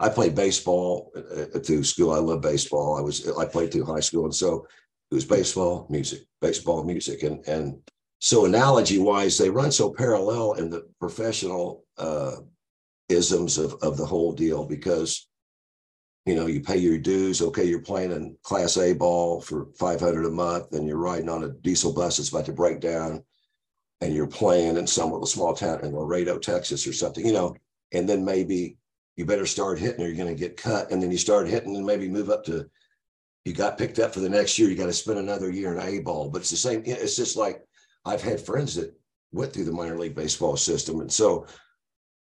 [0.00, 2.12] I played baseball uh, through school.
[2.12, 2.98] I love baseball.
[2.98, 4.66] I was I played through high school, and so
[5.10, 7.78] it was baseball, music, baseball, music, and and
[8.20, 12.36] so analogy wise, they run so parallel in the professional uh,
[13.08, 15.28] isms of, of the whole deal because
[16.26, 20.24] you know you pay your dues okay you're playing in class a ball for 500
[20.24, 23.22] a month and you're riding on a diesel bus that's about to break down
[24.04, 27.54] and you're playing in some little small town in laredo texas or something you know
[27.92, 28.76] and then maybe
[29.16, 31.76] you better start hitting or you're going to get cut and then you start hitting
[31.76, 32.68] and maybe move up to
[33.44, 35.80] you got picked up for the next year you got to spend another year in
[35.80, 37.64] a ball but it's the same it's just like
[38.04, 38.94] I've had friends that
[39.32, 41.00] went through the minor league baseball system.
[41.00, 41.46] And so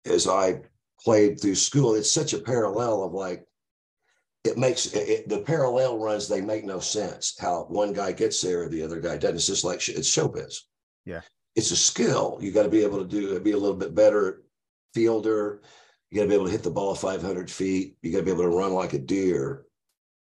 [0.05, 0.61] as I
[0.99, 3.45] played through school, it's such a parallel of like,
[4.43, 8.67] it makes it, the parallel runs, they make no sense how one guy gets there,
[8.67, 9.37] the other guy doesn't.
[9.37, 10.55] It's just like it's showbiz.
[11.05, 11.21] Yeah.
[11.55, 12.37] It's a skill.
[12.41, 14.43] You got to be able to do, be a little bit better
[14.93, 15.61] fielder.
[16.09, 17.97] You got to be able to hit the ball 500 feet.
[18.01, 19.65] You got to be able to run like a deer.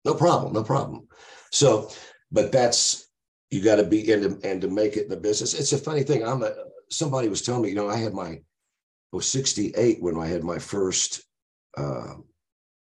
[0.04, 0.52] No problem.
[0.52, 1.08] No problem.
[1.50, 1.90] So,
[2.30, 3.08] but that's
[3.50, 5.54] you got to be in and to make it in the business.
[5.54, 6.26] It's a funny thing.
[6.26, 6.52] I'm a
[6.90, 10.42] somebody was telling me, you know, I had my I was 68 when I had
[10.42, 11.22] my first
[11.76, 12.14] uh,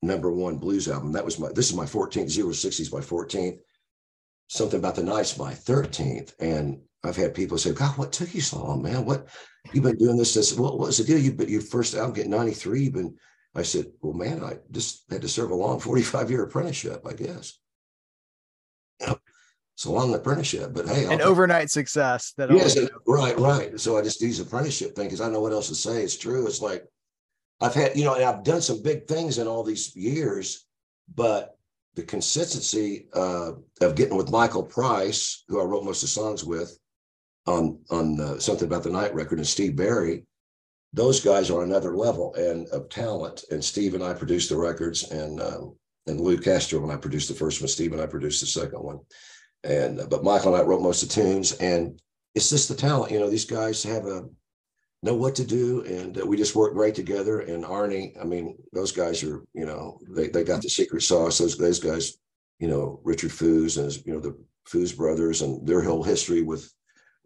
[0.02, 1.12] number one blues album.
[1.14, 3.58] That was my this is my 14th, zero sixties my 14th.
[4.48, 6.34] Something about the nights my 13th.
[6.40, 9.06] And I've had people say, God, what took you so long, man?
[9.06, 9.28] What
[9.74, 10.34] you've been doing this?
[10.34, 11.18] This what was the deal?
[11.18, 13.16] You but your first album get 93, you've been
[13.56, 17.14] I said, Well, man, I just had to serve a long 45 year apprenticeship, I
[17.14, 17.58] guess.
[19.00, 22.34] It's a long apprenticeship, but hey, an overnight success.
[22.36, 23.80] That yes, right, right.
[23.80, 26.04] So I just use apprenticeship thing because I know what else to say.
[26.04, 26.46] It's true.
[26.48, 26.86] It's like
[27.62, 30.66] I've had, you know, and I've done some big things in all these years,
[31.16, 31.58] but
[31.96, 36.44] the consistency uh, of getting with Michael Price, who I wrote most of the songs
[36.44, 36.78] with,
[37.50, 40.26] on on uh, something about the night record, and Steve Barri,
[40.94, 43.44] those guys are another level and of talent.
[43.52, 45.76] And Steve and I produced the records, and um,
[46.08, 47.68] and Lou Castro and I produced the first one.
[47.68, 49.00] Steve and I produced the second one
[49.64, 52.02] and but Michael and I wrote most of the tunes, and
[52.36, 53.12] it's just the talent.
[53.12, 54.28] You know, these guys have a
[55.02, 57.42] know what to do, and uh, we just work great together.
[57.42, 61.38] And Arnie, I mean, those guys are you know they they got the secret sauce.
[61.38, 62.18] Those those guys,
[62.60, 66.42] you know, Richard Foos and his, you know the Foos brothers and their whole history
[66.42, 66.72] with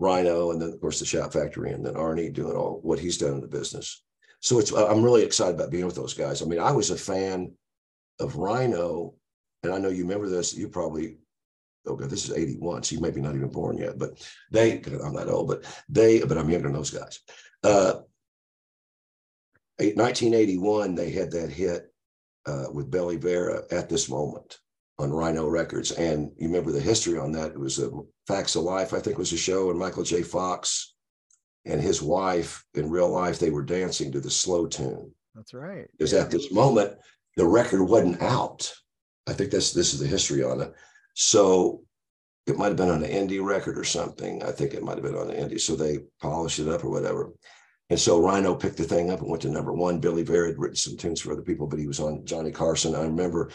[0.03, 3.17] Rhino, and then of course the Shout Factory, and then Arnie doing all what he's
[3.17, 4.03] done in the business.
[4.41, 6.41] So it's I'm really excited about being with those guys.
[6.41, 7.53] I mean, I was a fan
[8.19, 9.15] of Rhino,
[9.63, 10.53] and I know you remember this.
[10.53, 11.17] You probably
[11.87, 14.11] okay, this is 81, so you may be not even born yet, but
[14.51, 17.19] they, I'm not old, but they, but I'm younger than those guys.
[17.63, 18.01] Uh,
[19.77, 21.93] 1981, they had that hit
[22.45, 24.59] uh, with Billy Vera at this moment
[24.99, 25.91] on Rhino Records.
[25.91, 27.51] And you remember the history on that.
[27.51, 27.89] It was a
[28.27, 30.21] Facts of Life, I think was a show, and Michael J.
[30.21, 30.95] Fox
[31.65, 35.11] and his wife in real life, they were dancing to the slow tune.
[35.35, 35.87] That's right.
[35.91, 36.21] Because yeah.
[36.21, 36.93] at this moment,
[37.37, 38.71] the record wasn't out.
[39.27, 40.73] I think that's this is the history on it.
[41.15, 41.81] So
[42.45, 44.43] it might have been on an indie record or something.
[44.43, 45.59] I think it might have been on an indie.
[45.59, 47.31] So they polished it up or whatever.
[47.89, 49.99] And so Rhino picked the thing up and went to number one.
[49.99, 52.95] Billy Vera had written some tunes for other people, but he was on Johnny Carson.
[52.95, 53.51] I remember,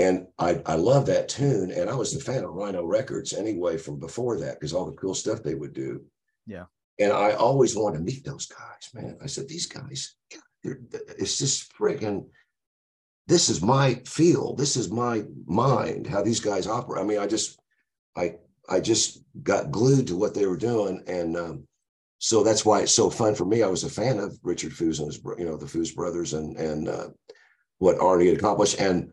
[0.00, 1.70] and I I love that tune.
[1.70, 4.92] And I was a fan of Rhino Records anyway from before that because all the
[4.92, 6.02] cool stuff they would do.
[6.46, 6.64] Yeah.
[6.98, 9.18] And I always wanted to meet those guys, man.
[9.22, 10.14] I said, these guys,
[10.62, 12.26] it's just freaking.
[13.26, 14.58] This is my field.
[14.58, 16.06] This is my mind.
[16.06, 17.02] How these guys operate.
[17.02, 17.60] I mean, I just,
[18.16, 18.36] I
[18.68, 21.68] I just got glued to what they were doing, and um,
[22.18, 23.62] so that's why it's so fun for me.
[23.62, 26.56] I was a fan of Richard Foos and his, you know, the Foos brothers and
[26.56, 27.08] and uh,
[27.78, 28.80] what Arnie had accomplished.
[28.80, 29.12] And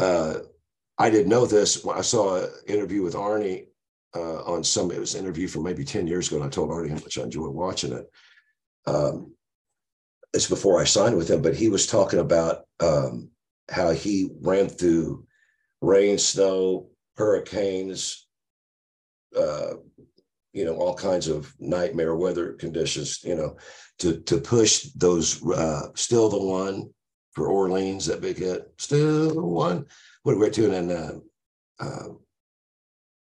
[0.00, 0.34] uh,
[0.98, 1.86] I didn't know this.
[1.86, 3.66] I saw an interview with Arnie
[4.14, 4.90] uh, on some.
[4.90, 7.18] It was an interview from maybe ten years ago, and I told Arnie how much
[7.18, 8.10] I enjoyed watching it.
[8.86, 9.34] Um,
[10.32, 13.30] it's before I signed with him, but he was talking about um,
[13.70, 15.26] how he ran through
[15.80, 18.26] rain, snow, hurricanes,
[19.36, 19.74] uh,
[20.52, 23.56] you know all kinds of nightmare weather conditions you know
[23.98, 26.88] to to push those uh still the one
[27.40, 28.70] for orleans that big hit.
[28.76, 29.86] Still one.
[30.24, 31.12] What we're doing and uh,
[31.82, 32.08] uh,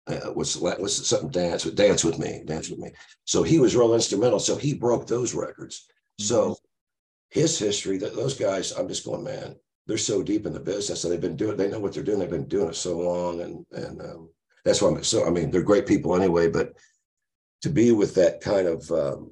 [0.07, 2.91] uh, what's what's something dance with dance with me dance with me.
[3.25, 5.87] So he was real instrumental so he broke those records.
[6.21, 6.33] Mm-hmm.
[6.33, 6.57] so
[7.29, 11.03] his history that those guys i'm just going man they're so deep in the business
[11.03, 13.41] and they've been doing they know what they're doing they've been doing it so long
[13.41, 14.29] and and um,
[14.63, 16.73] that's why i'm so i mean they're great people anyway but
[17.61, 19.31] to be with that kind of um,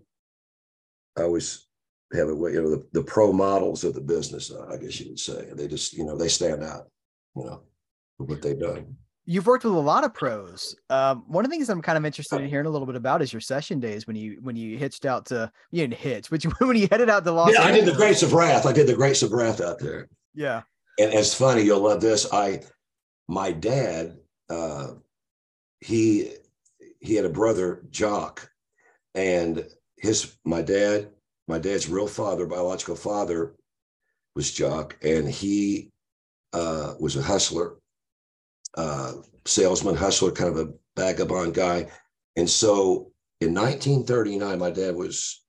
[1.17, 1.65] I always
[2.13, 4.99] have a way, you know, the, the pro models of the business, uh, I guess
[4.99, 5.49] you would say.
[5.53, 6.87] They just, you know, they stand out,
[7.35, 7.61] you know,
[8.17, 8.95] for what they've done.
[9.27, 10.75] You've worked with a lot of pros.
[10.91, 13.23] Um, one of the things I'm kind of interested in hearing a little bit about
[13.23, 16.43] is your session days when you when you hitched out to you didn't hitch, but
[16.43, 17.51] you, when you headed out to Los.
[17.51, 17.81] Yeah, Angeles.
[17.81, 18.67] I did the Grapes of Wrath.
[18.67, 20.07] I did the Grapes of Wrath out there.
[20.35, 20.61] Yeah,
[20.99, 21.63] and it's funny.
[21.63, 22.31] You'll love this.
[22.31, 22.61] I,
[23.27, 24.15] my dad,
[24.47, 24.89] uh,
[25.79, 26.33] he
[26.99, 28.47] he had a brother Jock,
[29.15, 29.65] and
[29.97, 31.09] his my dad
[31.47, 33.55] my dad's real father biological father
[34.35, 35.91] was jock and he
[36.53, 37.75] uh, was a hustler
[38.75, 39.13] uh,
[39.45, 41.87] salesman hustler kind of a vagabond guy.
[42.35, 45.43] And so in 1939 my dad was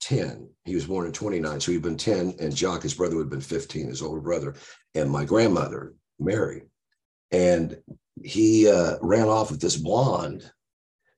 [0.00, 3.24] 10 he was born in 29 so he'd been 10 and jock his brother would
[3.24, 4.54] have been 15 his older brother
[4.94, 6.62] and my grandmother mary.
[7.30, 7.78] And
[8.22, 10.50] he uh, ran off with this blonde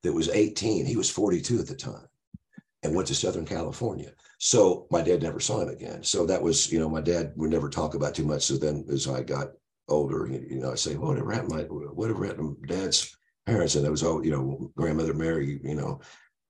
[0.03, 0.87] that was 18.
[0.87, 2.07] He was 42 at the time
[2.85, 4.12] and went to Southern California.
[4.38, 6.03] So my dad never saw him again.
[6.03, 8.42] So that was, you know, my dad would never talk about too much.
[8.42, 9.49] So then as I got
[9.88, 13.16] older, you know, I say, well, whatever happened, my, whatever happened to dad's
[13.47, 13.75] parents?
[13.75, 16.01] And that was all, you know, grandmother Mary, you know,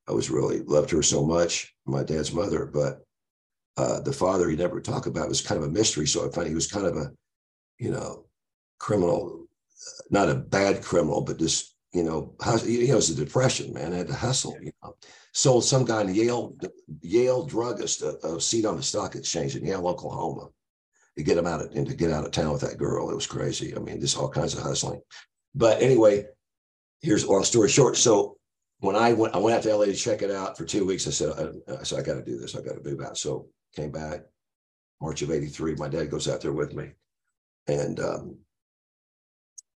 [0.08, 3.04] I was really loved her so much, my dad's mother, but
[3.76, 6.06] uh, the father he never talked about was kind of a mystery.
[6.06, 7.10] So I find he was kind of a,
[7.78, 8.26] you know,
[8.78, 9.46] criminal,
[10.10, 13.92] not a bad criminal, but just you know, you know, it was a depression, man.
[13.92, 14.96] I had to hustle, you know.
[15.32, 16.56] Sold some guy in Yale,
[17.00, 20.48] Yale druggist a, a, seat on the stock exchange in Yale, Oklahoma,
[21.16, 23.10] to get him out of and to get out of town with that girl.
[23.10, 23.76] It was crazy.
[23.76, 25.00] I mean, just all kinds of hustling.
[25.54, 26.26] But anyway,
[27.00, 27.96] here's a long story short.
[27.96, 28.38] So
[28.80, 31.06] when I went, I went out to LA to check it out for two weeks.
[31.06, 31.32] I said,
[31.68, 32.56] I, I said, I got to do this.
[32.56, 33.16] I got to move out.
[33.16, 34.22] So came back
[35.00, 35.76] March of 83.
[35.76, 36.90] My dad goes out there with me.
[37.68, 38.38] And um,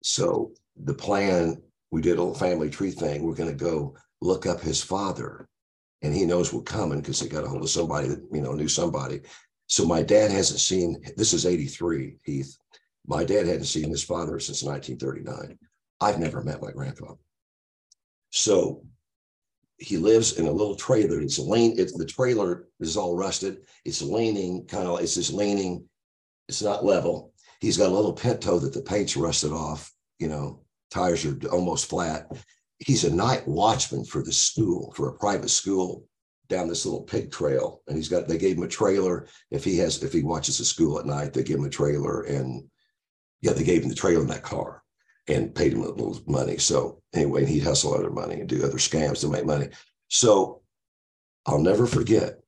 [0.02, 1.62] so the plan
[1.96, 3.24] we did a little family tree thing.
[3.24, 5.48] We're going to go look up his father,
[6.02, 8.52] and he knows we're coming because he got a hold of somebody that you know
[8.52, 9.22] knew somebody.
[9.68, 11.02] So my dad hasn't seen.
[11.16, 12.58] This is '83, Heath.
[13.08, 15.58] My dad hadn't seen his father since 1939.
[16.02, 17.22] I've never met my grandfather.
[18.32, 18.84] So
[19.78, 21.22] he lives in a little trailer.
[21.22, 21.80] It's lean.
[21.80, 23.60] It's the trailer is all rusted.
[23.86, 25.00] It's leaning, kind of.
[25.00, 25.88] It's just leaning.
[26.50, 27.32] It's not level.
[27.62, 29.94] He's got a little pinto that the paint's rusted off.
[30.20, 32.32] You know, tires are almost flat.
[32.80, 36.06] He's a night watchman for the school, for a private school
[36.50, 37.82] down this little pig trail.
[37.88, 39.28] And he's got, they gave him a trailer.
[39.52, 42.24] If he has, if he watches the school at night, they give him a trailer.
[42.24, 42.66] And
[43.42, 44.84] yeah, they gave him the trailer in that car
[45.28, 46.58] and paid him a little money.
[46.58, 49.70] So anyway, he'd hustle other money and do other scams to make money.
[50.10, 50.62] So
[51.46, 52.40] I'll never forget.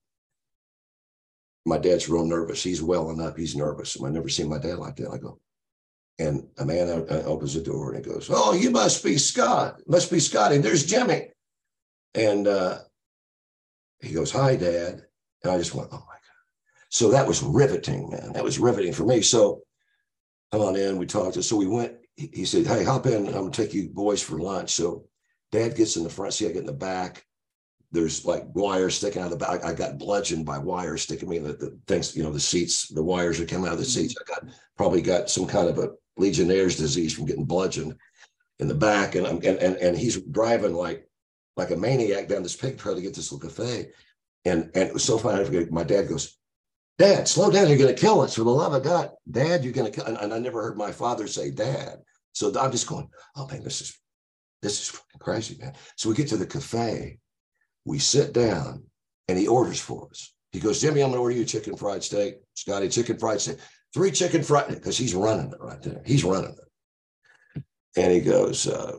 [1.65, 2.63] My dad's real nervous.
[2.63, 3.36] He's well enough.
[3.36, 4.02] He's nervous.
[4.02, 5.10] I've never seen my dad like that.
[5.10, 5.39] I go,
[6.19, 9.80] and a man opens the door and he goes, Oh, you must be Scott.
[9.88, 10.58] Must be Scotty.
[10.58, 11.30] There's Jimmy.
[12.15, 12.80] And uh,
[14.01, 15.03] he goes, Hi, Dad.
[15.43, 16.89] And I just went, Oh my God.
[16.89, 18.34] So that was riveting, man.
[18.34, 19.21] That was riveting for me.
[19.21, 19.62] So
[20.51, 20.97] come on in.
[20.97, 21.41] We talked.
[21.43, 21.93] So we went.
[22.15, 23.27] He said, Hey, hop in.
[23.27, 24.71] I'm going to take you boys for lunch.
[24.71, 25.06] So
[25.51, 26.47] dad gets in the front seat.
[26.47, 27.23] I get in the back.
[27.91, 29.63] There's like wires sticking out of the back.
[29.63, 32.89] I got bludgeoned by wires sticking me in the, the things, you know, the seats,
[32.89, 34.15] the wires are coming out of the seats.
[34.19, 37.95] I got probably got some kind of a Legionnaire's disease from getting bludgeoned.
[38.60, 41.08] in the back, and I'm and and, and he's driving like
[41.56, 43.89] like a maniac down this pig trail to get this little cafe.
[44.45, 45.41] And and it was so funny.
[45.41, 45.71] I forget.
[45.71, 46.38] My dad goes,
[46.97, 47.67] Dad, slow down.
[47.67, 48.36] You're going to kill us.
[48.36, 50.06] For the love of God, Dad, you're going to kill.
[50.06, 51.99] And, and, I never heard my father say Dad.
[52.34, 53.97] So I'm just going, oh man, this is
[54.62, 55.73] this is crazy, man.
[55.95, 57.19] So we get to the cafe,
[57.86, 58.84] we sit down,
[59.27, 60.34] and he orders for us.
[60.51, 62.38] He goes, Jimmy, I'm going to order you chicken fried steak.
[62.56, 63.58] Scotty, chicken fried steak.
[63.97, 66.03] Three chicken fried, because he's running it right there.
[66.05, 67.63] He's running it.
[67.99, 68.95] And he goes, uh,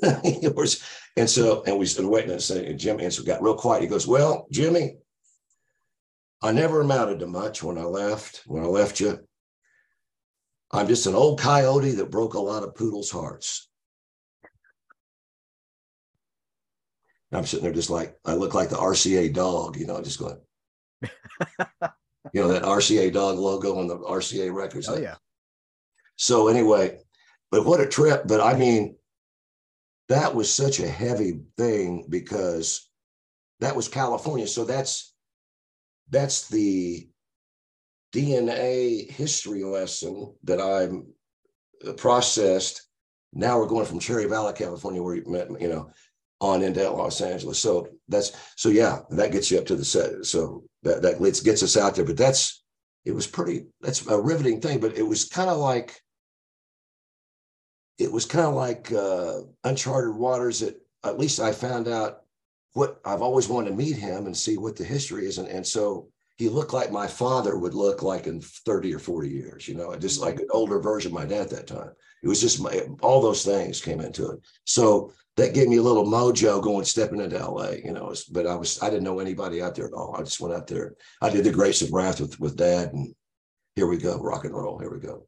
[1.18, 3.82] and so, and we stood waiting and saying, Jim answered, got real quiet.
[3.82, 4.96] He goes, Well, Jimmy,
[6.40, 9.18] I never amounted to much when I left, when I left you.
[10.70, 13.68] I'm just an old coyote that broke a lot of poodles' hearts.
[17.30, 20.20] And I'm sitting there just like, I look like the RCA dog, you know, just
[20.20, 20.40] going,
[22.32, 24.88] you know, that RCA dog logo on the RCA records.
[24.88, 25.16] Oh, yeah.
[26.16, 26.98] So, anyway,
[27.50, 28.26] but what a trip.
[28.26, 28.96] But I mean,
[30.08, 32.88] that was such a heavy thing because
[33.60, 34.46] that was California.
[34.46, 35.14] So that's
[36.10, 37.08] that's the
[38.14, 41.06] DNA history lesson that I'm
[41.86, 42.86] uh, processed.
[43.32, 45.90] Now we're going from Cherry Valley, California, where you met, you know,
[46.42, 47.58] on into Los Angeles.
[47.58, 50.26] So that's so yeah, that gets you up to the set.
[50.26, 52.04] So that that gets us out there.
[52.04, 52.62] But that's
[53.04, 53.66] it was pretty.
[53.80, 54.80] That's a riveting thing.
[54.80, 56.00] But it was kind of like
[57.98, 60.60] it was kind of like uh, uncharted waters.
[60.60, 62.22] That at least I found out
[62.72, 65.38] what I've always wanted to meet him and see what the history is.
[65.38, 69.28] And, and so he looked like my father would look like in 30 or 40
[69.28, 71.90] years, you know, just like an older version of my dad at that time.
[72.22, 74.40] It was just my, all those things came into it.
[74.64, 78.54] So that gave me a little mojo going stepping into LA, you know, but I
[78.54, 80.14] was, I didn't know anybody out there at all.
[80.16, 80.94] I just went out there.
[81.22, 83.14] I did the Grapes of Wrath with, with dad and
[83.74, 84.78] here we go, rock and roll.
[84.78, 85.26] Here we go.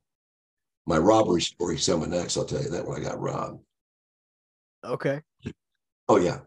[0.87, 2.37] My robbery story coming next.
[2.37, 3.61] I'll tell you that when I got robbed.
[4.85, 5.23] Okay.
[6.09, 6.41] Oh yeah.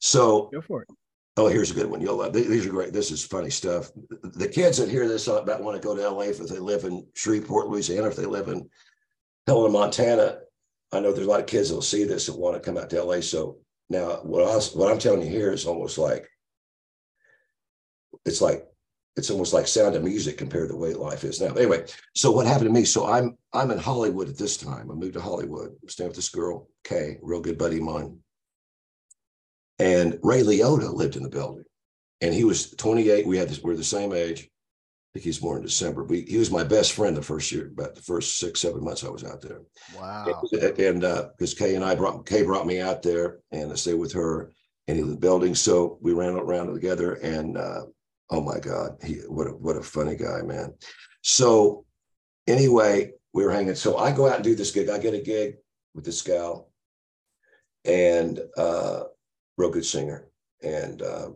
[0.00, 0.88] So go for it.
[1.36, 2.00] Oh, here's a good one.
[2.00, 2.92] You'll love these are great.
[2.92, 3.90] This is funny stuff.
[4.22, 7.06] The kids that hear this about want to go to LA if they live in
[7.14, 8.68] Shreveport, Louisiana, if they live in
[9.46, 10.38] Helena, Montana.
[10.94, 12.90] I know there's a lot of kids that'll see this and want to come out
[12.90, 13.20] to LA.
[13.20, 13.58] So
[13.90, 16.28] now what I what I'm telling you here is almost like
[18.24, 18.66] it's like
[19.16, 21.54] it's almost like sound of music compared to the way life is now.
[21.54, 21.84] Anyway,
[22.16, 22.84] so what happened to me?
[22.84, 24.90] So I'm I'm in Hollywood at this time.
[24.90, 25.70] I moved to Hollywood.
[25.82, 28.18] I'm staying with this girl, Kay, real good buddy of mine.
[29.78, 31.64] And Ray Liotta lived in the building.
[32.20, 33.26] And he was 28.
[33.26, 34.48] We had this, we are the same age.
[35.14, 36.02] Think he's born in December.
[36.02, 39.04] We, he was my best friend the first year, about the first six, seven months
[39.04, 39.60] I was out there.
[39.96, 40.24] Wow.
[40.26, 40.34] And,
[41.00, 44.12] because uh, Kay and I brought Kay brought me out there and I stayed with
[44.12, 44.50] her
[44.88, 45.54] and he was in the building.
[45.54, 47.82] So we ran around together and uh,
[48.30, 50.74] oh my God, he what a what a funny guy, man.
[51.22, 51.84] So
[52.48, 53.76] anyway, we were hanging.
[53.76, 54.88] So I go out and do this gig.
[54.88, 55.56] I get a gig
[55.94, 56.70] with this gal,
[57.84, 59.04] and uh,
[59.56, 60.28] real good singer,
[60.62, 61.30] and uh,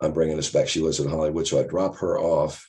[0.00, 0.68] I'm bringing us back.
[0.68, 2.68] She lives in Hollywood, so I drop her off.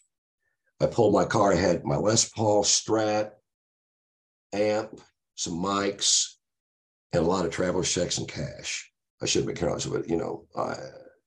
[0.80, 1.54] I pulled my car.
[1.54, 3.32] I had my Les Paul Strat
[4.54, 5.00] amp,
[5.36, 6.36] some mics,
[7.14, 8.92] and a lot of traveler's checks and cash.
[9.22, 10.76] I should have been careless, but you know, I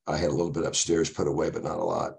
[0.06, 2.16] I had a little bit upstairs put away, but not a lot,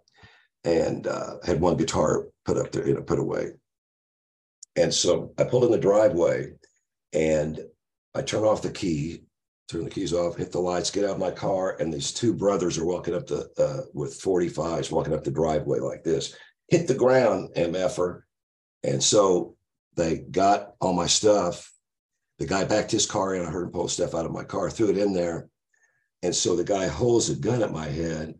[0.63, 3.52] and uh, had one guitar put up there, you know, put away.
[4.76, 6.54] And so I pulled in the driveway,
[7.13, 7.60] and
[8.15, 9.25] I turn off the key,
[9.67, 12.34] turn the keys off, hit the lights, get out of my car, and these two
[12.34, 16.36] brothers are walking up the uh, with 45s, walking up the driveway like this,
[16.67, 18.21] hit the ground, mf'er,
[18.84, 19.56] and so
[19.95, 21.71] they got all my stuff.
[22.38, 23.45] The guy backed his car in.
[23.45, 25.47] I heard him pull stuff out of my car, threw it in there,
[26.21, 28.36] and so the guy holds a gun at my head,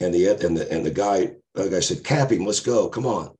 [0.00, 3.06] and the and the and the guy, the guy said, "Cap him, let's go, come
[3.06, 3.34] on."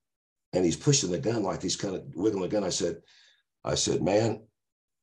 [0.52, 2.64] And he's pushing the gun like he's kind of wiggling the gun.
[2.64, 3.02] I said,
[3.62, 4.42] "I said, man,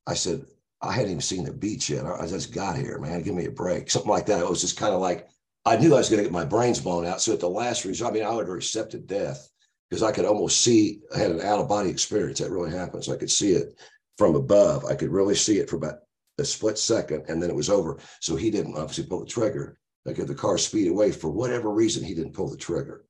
[0.08, 0.46] I said
[0.84, 2.06] I hadn't even seen the beach yet.
[2.06, 3.22] I just got here, man.
[3.24, 5.28] Give me a break, something like that." It was just kind of like
[5.66, 7.22] I knew I was going to get my brains blown out.
[7.22, 9.50] So at the last resort, I mean, I would have accepted death
[9.90, 11.00] because I could almost see.
[11.16, 13.10] I had an out of body experience that really happens.
[13.10, 13.80] I could see it
[14.18, 14.86] from above.
[14.86, 16.00] I could really see it for about
[16.38, 18.00] a split second, and then it was over.
[18.20, 19.78] So he didn't obviously pull the trigger.
[20.06, 23.06] Like if the car speed away for whatever reason, he didn't pull the trigger.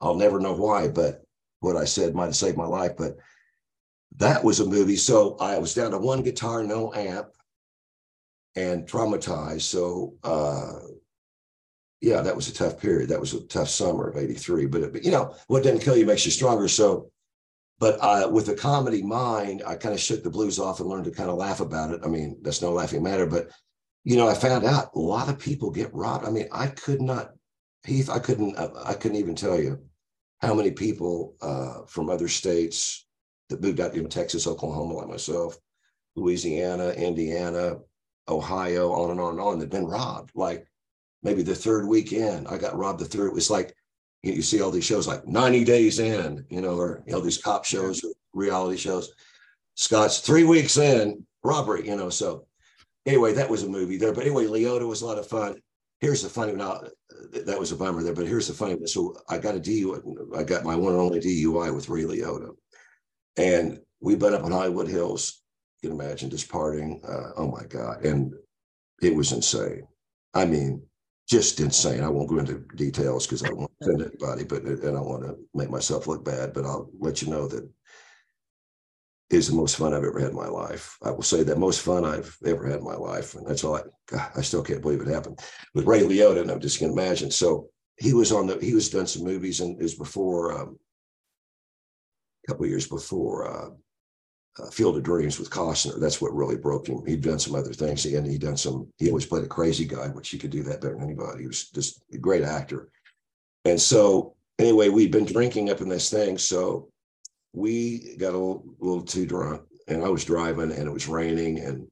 [0.00, 1.22] I'll never know why, but
[1.60, 2.92] what I said might have saved my life.
[2.96, 3.18] But
[4.16, 4.96] that was a movie.
[4.96, 7.28] So I was down to one guitar, no amp,
[8.56, 9.62] and traumatized.
[9.62, 10.80] So uh,
[12.00, 13.10] yeah, that was a tough period.
[13.10, 14.66] That was a tough summer of '83.
[14.66, 16.68] But, but you know, what doesn't kill you makes you stronger.
[16.68, 17.10] So
[17.80, 21.06] but uh, with a comedy mind, I kind of shook the blues off and learned
[21.06, 22.02] to kind of laugh about it.
[22.04, 23.48] I mean, that's no laughing matter, but
[24.04, 26.26] you know, I found out a lot of people get robbed.
[26.26, 27.32] I mean, I could not,
[27.84, 29.82] Heath, I couldn't, I couldn't even tell you
[30.42, 33.06] how many people uh, from other states
[33.50, 35.58] that moved out to Texas, Oklahoma, like myself,
[36.16, 37.76] Louisiana, Indiana,
[38.28, 40.30] Ohio, on and on and on, They've been robbed.
[40.34, 40.66] Like
[41.22, 43.36] maybe the third weekend, I got robbed the third.
[43.36, 43.74] It's like
[44.22, 47.20] you, you see all these shows like 90 Days In, you know, or you know,
[47.20, 49.12] these cop shows or reality shows.
[49.74, 52.10] Scott's three weeks in, robbery, you know.
[52.10, 52.46] So
[53.06, 54.12] anyway, that was a movie there.
[54.12, 55.60] But anyway, Liotta was a lot of fun.
[56.00, 56.80] Here's the funny now
[57.32, 58.74] that was a bummer there, but here's the funny.
[58.74, 58.86] One.
[58.86, 62.54] So I got a DUI, I got my one and only DUI with Ray Liotta.
[63.40, 65.42] And we've been up in Hollywood Hills.
[65.82, 67.02] You can imagine just partying.
[67.02, 68.04] Uh, oh my God.
[68.04, 68.34] And
[69.02, 69.86] it was insane.
[70.34, 70.82] I mean,
[71.28, 72.02] just insane.
[72.02, 75.00] I won't go into details because I don't want to offend anybody, but and I
[75.00, 76.52] don't want to make myself look bad.
[76.52, 77.68] But I'll let you know that
[79.30, 80.98] is the most fun I've ever had in my life.
[81.02, 83.34] I will say that most fun I've ever had in my life.
[83.34, 85.40] And that's all I, God, I still can't believe it happened
[85.72, 86.42] with Ray Liotta.
[86.42, 87.30] And I'm just going to imagine.
[87.30, 90.78] So he was on the, he was done some movies and was before, um,
[92.44, 93.70] a couple years before uh,
[94.58, 96.00] uh, Field of Dreams with Costner.
[96.00, 97.04] That's what really broke him.
[97.06, 98.04] He'd done some other things.
[98.06, 100.80] And he'd done some, he always played a crazy guy, which he could do that
[100.80, 101.42] better than anybody.
[101.42, 102.90] He was just a great actor.
[103.64, 106.38] And so anyway, we'd been drinking up in this thing.
[106.38, 106.88] So
[107.52, 111.60] we got a little, little, too drunk and I was driving and it was raining.
[111.60, 111.88] And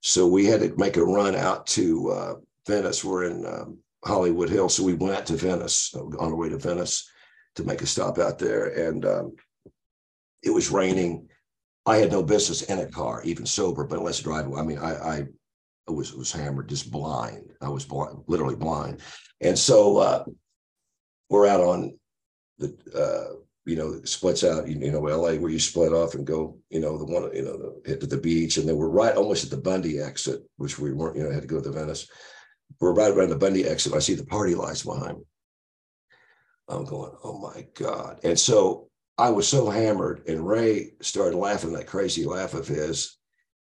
[0.00, 2.34] so we had to make a run out to uh,
[2.66, 3.04] Venice.
[3.04, 4.74] We're in um, Hollywood Hills.
[4.74, 7.08] So we went out to Venice on the way to Venice
[7.54, 8.88] to make a stop out there.
[8.88, 9.36] And um,
[10.42, 11.28] it was raining.
[11.84, 14.52] I had no business in a car, even sober, but let's drive.
[14.52, 15.26] I mean, I, I
[15.88, 17.52] was was hammered, just blind.
[17.60, 19.00] I was blind, literally blind.
[19.40, 20.24] And so uh,
[21.30, 21.98] we're out on
[22.58, 26.56] the uh, you know, splits out, you, know, LA where you split off and go,
[26.70, 28.56] you know, the one, you know, the, hit to the beach.
[28.56, 31.42] And then we're right almost at the Bundy exit, which we weren't, you know, had
[31.42, 32.08] to go to the Venice.
[32.80, 33.92] We're right around the Bundy exit.
[33.92, 35.18] I see the party lights behind.
[35.18, 35.24] me.
[36.68, 38.20] I'm going, oh my God.
[38.22, 38.88] And so
[39.18, 43.16] I was so hammered, and Ray started laughing that crazy laugh of his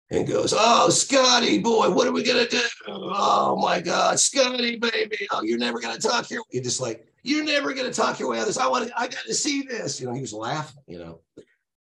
[0.10, 2.62] and goes, Oh, Scotty, boy, what are we going to do?
[2.88, 5.28] Oh my God, Scotty, baby.
[5.32, 6.42] Oh, you're never going to talk here.
[6.50, 8.58] He just like, you're never going to talk your way out of this.
[8.58, 10.00] I want to, I got to see this.
[10.00, 11.22] You know, he was laughing, you know.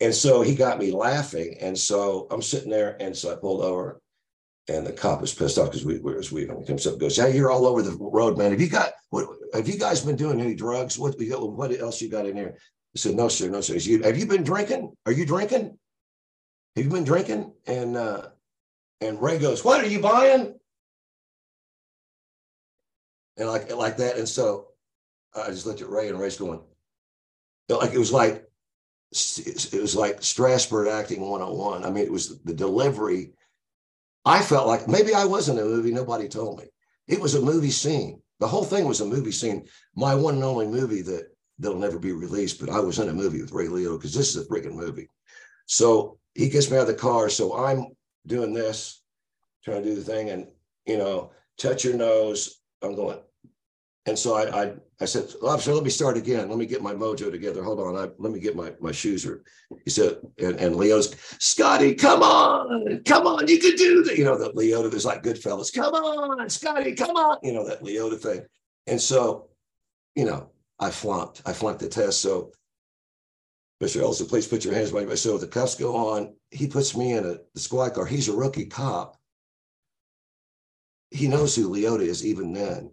[0.02, 1.58] And so he got me laughing.
[1.62, 2.98] And so I'm sitting there.
[3.00, 4.02] And so I pulled over
[4.68, 6.60] and the cop was pissed off because we were weaving.
[6.60, 8.52] He comes up and goes, Hey, you're all over the road, man.
[8.52, 10.98] Have you got what have you guys been doing any drugs?
[10.98, 12.58] What what else you got in here?
[12.96, 13.78] Said, No, sir, no, sir.
[13.80, 14.94] Said, have you been drinking?
[15.06, 15.78] Are you drinking?
[16.76, 17.54] Have you been drinking?
[17.68, 18.28] And uh
[19.02, 20.56] and Ray goes, What are you buying?
[23.38, 24.18] And like like that.
[24.18, 24.68] And so
[25.36, 26.62] I just looked at Ray and Ray's going,
[27.70, 28.48] like it was like
[29.12, 31.84] it was like Strasberg acting 101.
[31.84, 33.34] I mean, it was the delivery.
[34.26, 36.66] I felt like maybe I was in a movie, nobody told me.
[37.08, 38.22] It was a movie scene.
[38.40, 39.68] The whole thing was a movie scene.
[39.96, 43.14] My one and only movie that that'll never be released, but I was in a
[43.14, 45.10] movie with Ray Liotta because this is a freaking movie.
[45.68, 47.30] So he gets me out of the car.
[47.30, 47.88] So I'm
[48.28, 49.02] doing this,
[49.64, 50.48] trying to do the thing, and
[50.86, 52.62] you know, touch your nose.
[52.82, 53.20] I'm going,
[54.06, 56.48] and so I, I, I said, officer, let me start again.
[56.48, 57.64] Let me get my mojo together.
[57.64, 57.96] Hold on.
[57.96, 59.26] I, let me get my, my shoes.
[59.26, 59.44] Or
[59.84, 64.18] he said, and, and Leo's, Scotty, come on, come on, you can do that.
[64.18, 65.74] You know, that Liotta, there's like Goodfellas.
[65.74, 67.40] Come on, Scotty, come on.
[67.42, 68.46] You know, that Liotta thing.
[68.86, 69.50] And so,
[70.14, 71.42] you know, I flunked.
[71.46, 72.22] I flunked the test.
[72.22, 72.52] So
[73.82, 74.02] Mr.
[74.02, 76.36] Ellison, please put your hands behind my So the cuffs go on.
[76.52, 78.06] He puts me in a the squad car.
[78.06, 79.18] He's a rookie cop.
[81.12, 82.92] He knows who Liotta is even then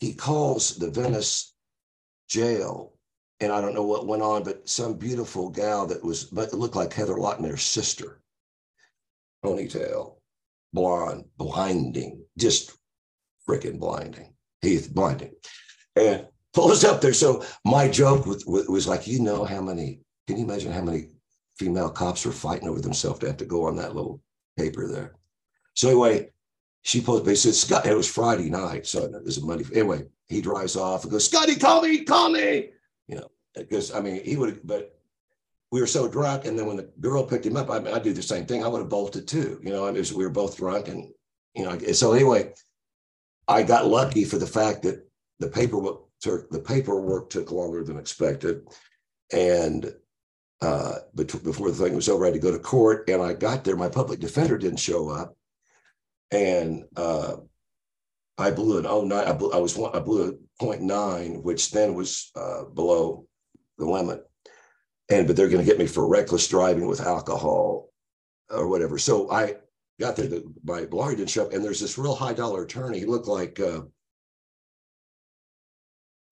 [0.00, 1.54] he calls the Venice
[2.26, 2.94] jail,
[3.38, 6.74] and I don't know what went on, but some beautiful gal that was, but looked
[6.74, 8.20] like Heather Locklear's sister,
[9.44, 10.16] ponytail,
[10.72, 12.76] blonde, blinding, just
[13.46, 14.34] freaking blinding.
[14.62, 15.32] Heath blinding,
[15.96, 17.12] and pulls up there.
[17.12, 20.00] So my joke with, with, was like, you know how many?
[20.26, 21.08] Can you imagine how many
[21.58, 24.20] female cops are fighting over themselves to have to go on that little
[24.56, 25.14] paper there?
[25.74, 26.30] So anyway,
[26.82, 28.86] she pulls me, said, Scott, it was Friday night.
[28.86, 29.64] So there's a Monday.
[29.72, 32.70] Anyway, he drives off and goes, Scotty, call me, call me.
[33.06, 34.96] You know, because I mean, he would, but
[35.70, 36.46] we were so drunk.
[36.46, 38.64] And then when the girl picked him up, I, mean, I do the same thing.
[38.64, 39.60] I would have bolted too.
[39.62, 40.88] You know, I mean, we were both drunk.
[40.88, 41.12] And,
[41.54, 42.52] you know, so anyway,
[43.46, 45.06] I got lucky for the fact that
[45.38, 48.66] the paperwork took, the paperwork took longer than expected.
[49.32, 49.92] And
[50.60, 53.08] uh, before the thing was over, I had to go to court.
[53.08, 55.36] And I got there, my public defender didn't show up
[56.30, 57.36] and uh,
[58.38, 59.26] I blew an oh nine.
[59.26, 63.26] I, blew, I was one, I blew a 0.9, which then was uh, below
[63.78, 64.24] the limit.
[65.10, 67.90] And but they're going to get me for reckless driving with alcohol
[68.48, 68.98] or whatever.
[68.98, 69.56] So I
[69.98, 70.28] got there.
[70.28, 73.00] The, my lawyer didn't show up, and there's this real high dollar attorney.
[73.00, 73.82] He looked like, uh,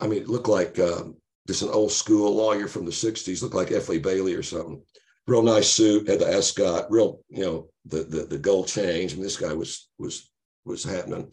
[0.01, 1.05] I mean, it looked like uh,
[1.47, 3.43] just an old school lawyer from the '60s.
[3.43, 3.89] Looked like F.
[3.89, 4.83] Lee Bailey or something.
[5.27, 9.13] real nice suit, had the ascot, real, you know, the the, the gold change.
[9.13, 10.31] And this guy was was
[10.65, 11.33] was happening.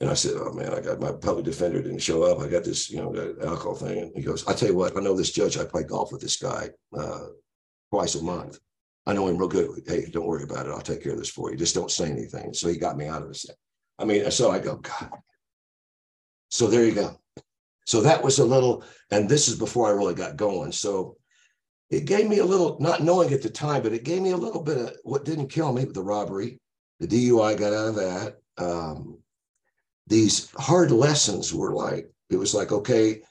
[0.00, 2.40] And I said, "Oh man, I got my public defender didn't show up.
[2.40, 5.00] I got this, you know, alcohol thing." And he goes, "I tell you what, I
[5.00, 5.56] know this judge.
[5.56, 7.26] I play golf with this guy uh,
[7.90, 8.58] twice a month.
[9.06, 9.82] I know him real good.
[9.86, 10.72] Hey, don't worry about it.
[10.72, 11.56] I'll take care of this for you.
[11.56, 13.44] Just don't say anything." So he got me out of it.
[13.98, 15.10] I mean, so I go, God.
[16.50, 17.21] So there you go.
[17.84, 20.72] So that was a little, and this is before I really got going.
[20.72, 21.16] So
[21.90, 24.36] it gave me a little, not knowing at the time, but it gave me a
[24.36, 26.58] little bit of what didn't kill me, the robbery,
[27.00, 28.36] the DUI got out of that.
[28.58, 29.18] Um,
[30.06, 33.22] these hard lessons were like, it was like, okay,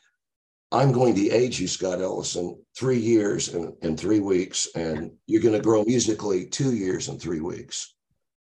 [0.71, 5.41] I'm going to age you, Scott Ellison, three years and, and three weeks, and you're
[5.41, 7.93] going to grow musically two years and three weeks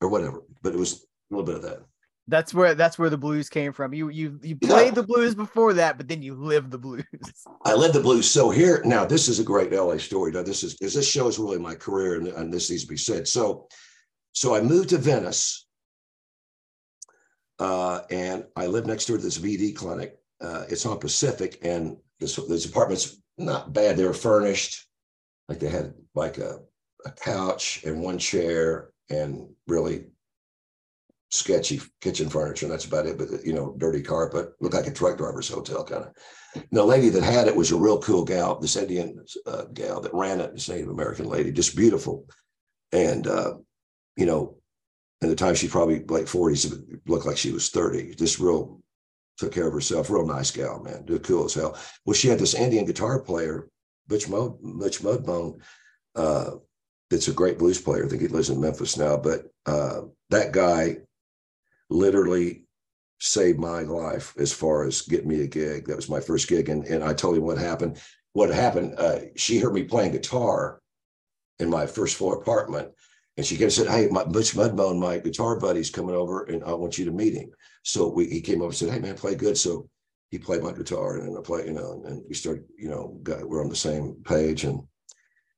[0.01, 0.43] or whatever.
[0.63, 1.88] But it was a little bit of that.
[2.29, 3.95] That's where that's where the blues came from.
[3.95, 5.01] You you you played yeah.
[5.01, 7.05] the blues before that, but then you lived the blues.
[7.65, 8.31] I lived the blues.
[8.31, 10.31] So here now, this is a great LA story.
[10.31, 12.99] Now this is because this shows really my career, and, and this needs to be
[12.99, 13.27] said.
[13.27, 13.67] So,
[14.33, 15.67] so I moved to Venice,
[17.59, 20.19] uh, and I live next door to this VD clinic.
[20.39, 23.97] Uh, it's on Pacific, and this this apartment's not bad.
[23.97, 24.87] They were furnished,
[25.49, 26.59] like they had like a
[27.07, 30.09] a couch and one chair, and really
[31.31, 33.19] sketchy kitchen furniture, and that's about it.
[33.19, 36.15] But you know, dirty carpet, looked like a truck driver's hotel kind of.
[36.55, 40.01] And the lady that had it was a real cool gal, this Indian uh, gal
[40.01, 42.27] that ran it, this Native American lady, just beautiful.
[42.93, 43.55] And uh,
[44.17, 44.57] you know,
[45.23, 48.15] at the time she's probably like 40s, looked like she was 30.
[48.15, 48.81] Just real
[49.37, 51.79] took care of herself, real nice gal, man, did cool as hell.
[52.05, 53.69] Well, she had this Indian guitar player,
[54.09, 55.61] Butch Mud, Butch Mudbone.
[56.17, 56.57] Uh,
[57.09, 58.05] that's a great blues player.
[58.05, 60.99] I think he lives in Memphis now, but uh, that guy
[61.91, 62.65] literally
[63.21, 65.87] saved my life as far as getting me a gig.
[65.87, 66.69] That was my first gig.
[66.69, 68.01] And, and I told him what happened.
[68.33, 70.81] What happened, uh, she heard me playing guitar
[71.59, 72.91] in my first floor apartment.
[73.37, 76.63] And she came and said, Hey, my Butch Mudbone, my guitar buddy's coming over and
[76.65, 77.51] I want you to meet him.
[77.85, 79.57] So we, he came over and said, Hey man, play good.
[79.57, 79.89] So
[80.31, 83.49] he played my guitar and I play, you know, and we started, you know, got,
[83.49, 84.65] we're on the same page.
[84.65, 84.83] And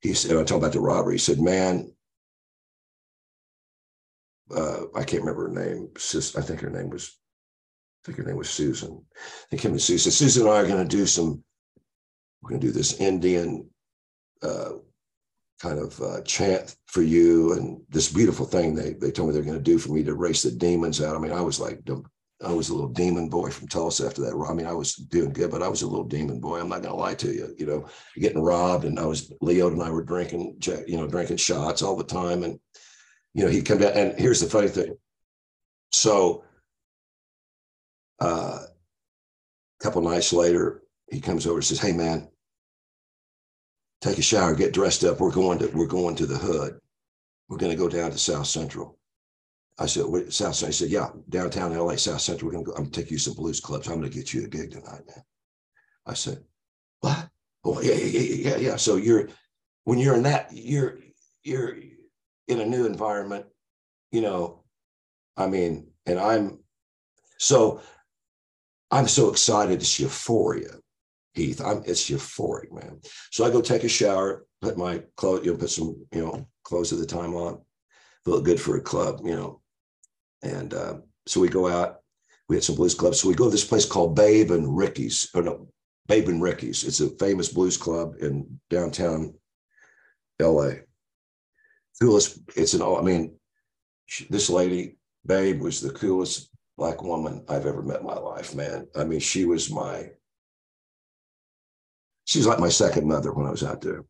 [0.00, 1.14] he said, I talked about the robbery.
[1.14, 1.92] He said, man,
[4.54, 5.88] uh, I can't remember her name.
[5.96, 7.18] Sis, I think her name was,
[8.02, 9.04] I think her name was Susan.
[9.50, 10.12] They came to Susan.
[10.12, 11.42] Susan and I are going to do some.
[12.42, 13.68] We're going to do this Indian
[14.42, 14.72] uh,
[15.60, 19.42] kind of uh, chant for you, and this beautiful thing they they told me they're
[19.42, 21.14] going to do for me to race the demons out.
[21.14, 21.80] I mean, I was like,
[22.42, 24.46] I was a little demon boy from Tulsa after that.
[24.48, 26.58] I mean, I was doing good, but I was a little demon boy.
[26.58, 27.54] I'm not going to lie to you.
[27.58, 27.86] You know,
[28.16, 31.96] getting robbed, and I was Leo and I were drinking, you know, drinking shots all
[31.96, 32.58] the time, and
[33.34, 33.92] you know, he'd come down.
[33.92, 34.96] And here's the funny thing.
[35.92, 36.44] So
[38.20, 42.28] uh, a couple nights later, he comes over and says, Hey man,
[44.00, 45.20] take a shower, get dressed up.
[45.20, 46.78] We're going to we're going to the hood.
[47.48, 48.96] We're to go down to South Central.
[49.78, 50.68] I said, what, South Central?
[50.68, 52.48] He said, Yeah, downtown LA, South Central.
[52.48, 53.88] We're gonna go, I'm gonna take you some blues clubs.
[53.88, 55.24] I'm gonna get you a gig tonight, man.
[56.06, 56.44] I said,
[57.00, 57.28] What?
[57.64, 58.76] Oh, yeah, yeah, yeah, yeah.
[58.76, 59.28] So you're
[59.84, 60.98] when you're in that, you're
[61.42, 61.76] you're
[62.50, 63.46] in a new environment,
[64.10, 64.64] you know,
[65.36, 66.58] I mean, and I'm
[67.38, 67.80] so
[68.90, 69.80] I'm so excited.
[69.80, 70.72] It's euphoria,
[71.34, 71.60] Heath.
[71.64, 73.00] I'm it's euphoric, man.
[73.30, 76.46] So I go take a shower, put my clothes, you know, put some, you know,
[76.64, 77.60] clothes at the time on,
[78.24, 79.60] feel good for a club, you know.
[80.42, 80.94] And uh,
[81.26, 81.98] so we go out.
[82.48, 83.20] We had some blues clubs.
[83.20, 85.68] So we go to this place called Babe and Ricky's, no,
[86.08, 86.82] Babe and Ricky's.
[86.82, 89.34] It's a famous blues club in downtown
[90.40, 90.70] LA
[92.00, 92.40] coolest.
[92.56, 92.82] It's an.
[92.82, 93.36] I mean,
[94.06, 98.54] she, this lady, Babe, was the coolest black woman I've ever met in my life.
[98.54, 100.10] Man, I mean, she was my.
[102.24, 104.04] She was like my second mother when I was out there.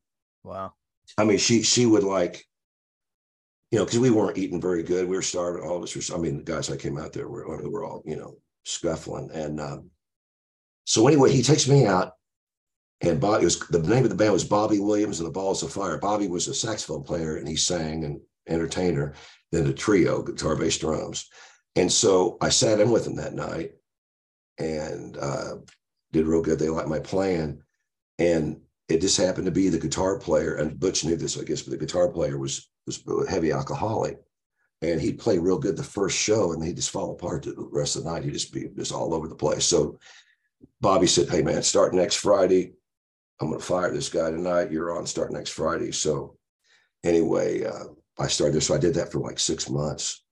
[0.44, 0.72] Wow.
[1.18, 2.44] I mean, she she would like,
[3.70, 5.08] you know, because we weren't eating very good.
[5.08, 5.62] We were starving.
[5.62, 6.16] All of us were.
[6.16, 9.30] I mean, the guys I came out there were were all you know scuffling.
[9.32, 9.90] And um,
[10.84, 12.12] so anyway, he takes me out
[13.02, 15.72] and Bobby was the name of the band was Bobby Williams and the Balls of
[15.72, 15.96] Fire.
[15.96, 19.14] Bobby was a saxophone player and he sang and entertainer,
[19.52, 21.28] then a trio, guitar, bass, drums.
[21.76, 23.72] And so I sat in with him that night
[24.58, 25.56] and uh,
[26.12, 26.58] did real good.
[26.58, 27.62] They liked my plan.
[28.18, 31.62] And it just happened to be the guitar player, and Butch knew this, I guess,
[31.62, 34.18] but the guitar player was was a heavy alcoholic.
[34.82, 37.96] And he'd play real good the first show and he'd just fall apart the rest
[37.96, 38.24] of the night.
[38.24, 39.66] He'd just be just all over the place.
[39.66, 39.98] So
[40.80, 42.72] Bobby said, Hey man, start next Friday
[43.40, 44.70] I'm going to fire this guy tonight.
[44.70, 45.92] You're on start next Friday.
[45.92, 46.36] So
[47.04, 47.84] anyway, uh,
[48.18, 48.60] I started.
[48.62, 50.24] So I did that for like six months.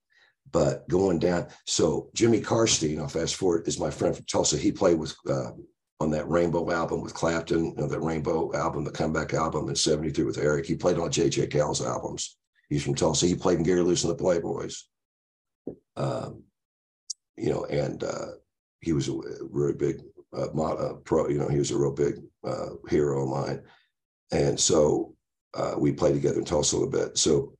[0.51, 4.57] But going down, so Jimmy Karstein, I'll fast forward, is my friend from Tulsa.
[4.57, 5.51] He played with uh,
[5.99, 9.75] on that Rainbow album with Clapton, you know, that Rainbow album, the comeback album in
[9.75, 10.65] 73 with Eric.
[10.65, 11.47] He played on J.J.
[11.47, 12.37] Cale's albums.
[12.69, 13.27] He's from Tulsa.
[13.27, 14.83] He played in Gary Lewis and the Playboys.
[15.97, 16.43] Um,
[17.37, 18.27] you know, and uh,
[18.81, 20.01] he was a really big
[20.33, 23.61] uh, pro, you know, he was a real big uh, hero of mine.
[24.31, 25.15] And so
[25.53, 27.17] uh, we played together in Tulsa a little bit.
[27.17, 27.53] So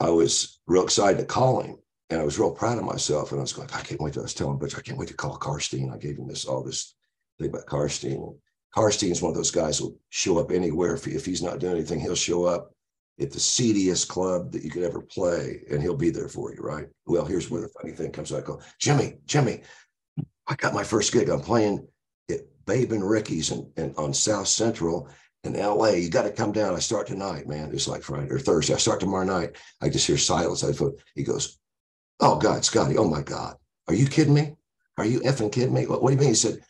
[0.00, 1.76] I was real excited to call him
[2.10, 3.30] and I was real proud of myself.
[3.30, 5.08] And I was going, I can't wait to, I was telling Butch, I can't wait
[5.08, 5.92] to call Karstein.
[5.92, 6.94] I gave him this, all this
[7.38, 8.36] thing about Karstein.
[8.76, 10.94] Karstein is one of those guys who'll show up anywhere.
[10.94, 12.72] If, he, if he's not doing anything, he'll show up
[13.20, 16.60] at the seediest club that you could ever play and he'll be there for you,
[16.60, 16.86] right?
[17.06, 18.42] Well, here's where the funny thing comes out.
[18.42, 19.62] I go, Jimmy, Jimmy,
[20.46, 21.28] I got my first gig.
[21.28, 21.86] I'm playing
[22.30, 25.08] at Babe and Ricky's and, and on South Central
[25.44, 25.90] in LA.
[25.90, 26.74] You got to come down.
[26.74, 27.70] I start tonight, man.
[27.72, 28.74] It's like Friday or Thursday.
[28.74, 29.56] I start tomorrow night.
[29.80, 30.64] I just hear silence.
[30.64, 31.58] I thought he goes,
[32.20, 33.56] Oh God, Scotty, oh my God.
[33.88, 34.54] Are you kidding me?
[34.96, 35.86] Are you effing kidding me?
[35.86, 36.30] What, what do you mean?
[36.30, 36.60] He said,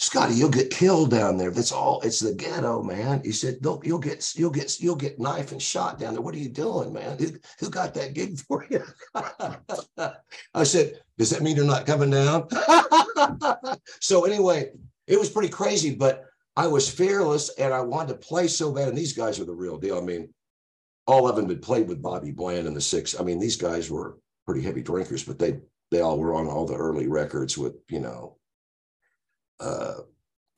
[0.00, 1.50] Scotty, you'll get killed down there.
[1.50, 2.00] That's all.
[2.00, 3.20] It's the ghetto, man.
[3.22, 6.22] He said, you'll get, you'll get, you'll get knife and shot down there.
[6.22, 7.18] What are you doing, man?
[7.18, 8.82] Who, who got that gig for you?
[10.54, 12.48] I said, does that mean you're not coming down?
[14.00, 14.70] so anyway,
[15.06, 16.24] it was pretty crazy, but
[16.56, 18.88] I was fearless and I wanted to play so bad.
[18.88, 19.98] And these guys are the real deal.
[19.98, 20.32] I mean,
[21.06, 23.20] all of them had played with Bobby Bland in the six.
[23.20, 26.64] I mean, these guys were pretty heavy drinkers, but they they all were on all
[26.64, 28.38] the early records with you know
[29.60, 29.94] uh,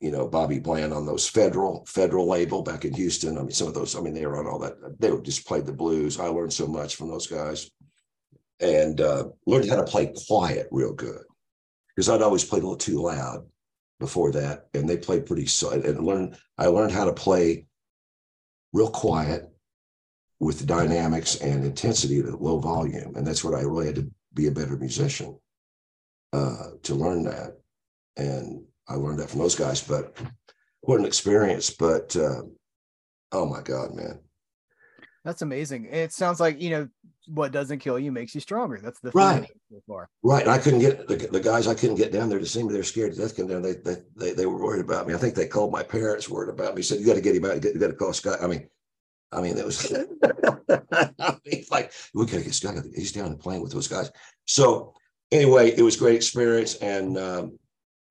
[0.01, 3.39] you know, Bobby Bland on those federal federal label back in Houston.
[3.39, 4.75] I mean, some of those, I mean, they were on all that.
[4.99, 6.19] They just played the blues.
[6.19, 7.71] I learned so much from those guys,
[8.61, 11.23] and uh, learned how to play quiet real good
[11.95, 13.47] because I'd always played a little too loud
[14.01, 15.47] before that, and they played pretty.
[15.47, 17.67] So and learned I learned how to play
[18.73, 19.49] real quiet
[20.41, 24.11] with the dynamics and intensity at low volume, and that's what I really had to
[24.35, 25.39] be a better musician
[26.33, 27.59] uh, to learn that.
[28.17, 30.17] And I learned that from those guys, but
[30.81, 31.71] what an experience.
[31.71, 32.43] But uh,
[33.33, 34.21] oh my God, man.
[35.25, 35.87] That's amazing.
[35.87, 36.89] It sounds like, you know,
[37.29, 38.81] what doesn't kill you makes you stronger.
[38.83, 39.49] That's the right.
[39.71, 40.09] So far.
[40.25, 40.43] Right.
[40.43, 42.73] And I couldn't get the, the, guys, I couldn't get down there to see me.
[42.73, 43.37] They're scared to death.
[43.37, 43.63] Come down.
[43.63, 45.15] They, they, they, they, were worried about me.
[45.15, 46.83] I think they called my parents worried about me.
[46.83, 47.63] Said, you got to get him out.
[47.63, 48.43] You got to call Scott.
[48.43, 48.69] I mean,
[49.31, 52.75] I mean, it was I mean, like, we got to get Scott.
[52.95, 54.11] He's down and playing with those guys.
[54.47, 54.95] So
[55.31, 56.75] anyway, it was great experience.
[56.77, 57.59] And, um,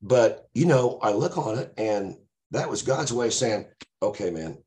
[0.01, 2.15] but, you know, I look on it and
[2.51, 3.65] that was God's way of saying,
[4.01, 4.57] okay, man,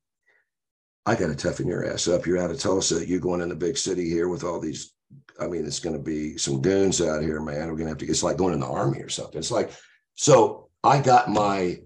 [1.06, 2.26] I got to toughen your ass up.
[2.26, 3.06] You're out of Tulsa.
[3.06, 4.94] You're going in the big city here with all these.
[5.38, 7.68] I mean, it's going to be some goons out here, man.
[7.68, 9.38] We're going to have to, it's like going in the army or something.
[9.38, 9.70] It's like,
[10.14, 11.80] so I got my,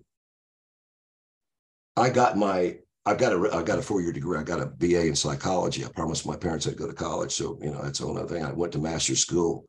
[1.96, 2.76] I got my,
[3.06, 4.38] I've got a, I got a four year degree.
[4.38, 5.84] I got a BA in psychology.
[5.84, 7.32] I promised my parents I'd go to college.
[7.32, 8.44] So, you know, that's a whole other thing.
[8.44, 9.64] I went to master's school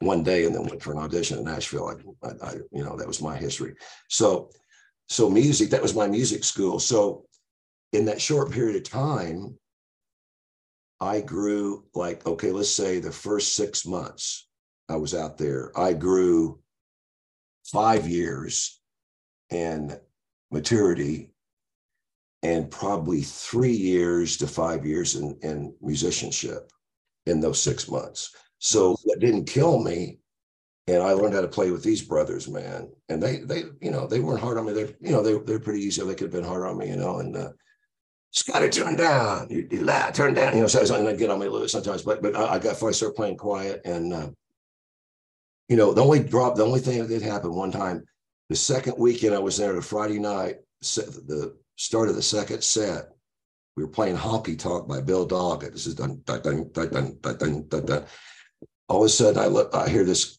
[0.00, 1.88] one day and then went for an audition in Nashville.
[1.88, 3.74] I, I, I, you know, that was my history.
[4.08, 4.50] So,
[5.08, 6.78] so music, that was my music school.
[6.78, 7.26] So
[7.92, 9.56] in that short period of time,
[11.00, 14.48] I grew like, okay, let's say the first six months
[14.88, 16.60] I was out there, I grew
[17.64, 18.80] five years
[19.50, 19.98] in
[20.50, 21.30] maturity
[22.42, 26.70] and probably three years to five years in, in musicianship
[27.26, 28.34] in those six months.
[28.64, 30.20] So it didn't kill me.
[30.86, 32.90] And I learned how to play with these brothers, man.
[33.10, 34.72] And they, they, you know, they weren't hard on me.
[34.72, 36.02] They're, you know, they, they're pretty easy.
[36.02, 37.18] They could have been hard on me, you know.
[37.18, 37.50] And uh,
[38.30, 40.54] Scotty, turn down, you, you that, turn down.
[40.54, 42.02] You know, sometimes I get on my little sometimes.
[42.02, 44.30] But but I, I got I started playing quiet, and uh,
[45.68, 48.02] you know, the only drop, the only thing that did happen one time,
[48.48, 53.10] the second weekend I was there, the Friday night, the start of the second set,
[53.76, 55.72] we were playing Honky Tonk by Bill Doggett.
[55.72, 56.90] This is dun dun dun dun
[57.20, 57.86] dun dun dun.
[57.86, 58.04] dun
[58.88, 60.38] all of a sudden I look, I hear this,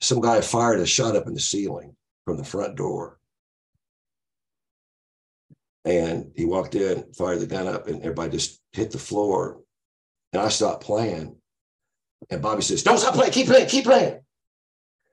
[0.00, 3.18] some guy fired a shot up in the ceiling from the front door.
[5.84, 9.60] And he walked in, fired the gun up, and everybody just hit the floor.
[10.32, 11.36] And I stopped playing.
[12.30, 14.20] And Bobby says, Don't stop playing, keep playing, keep playing.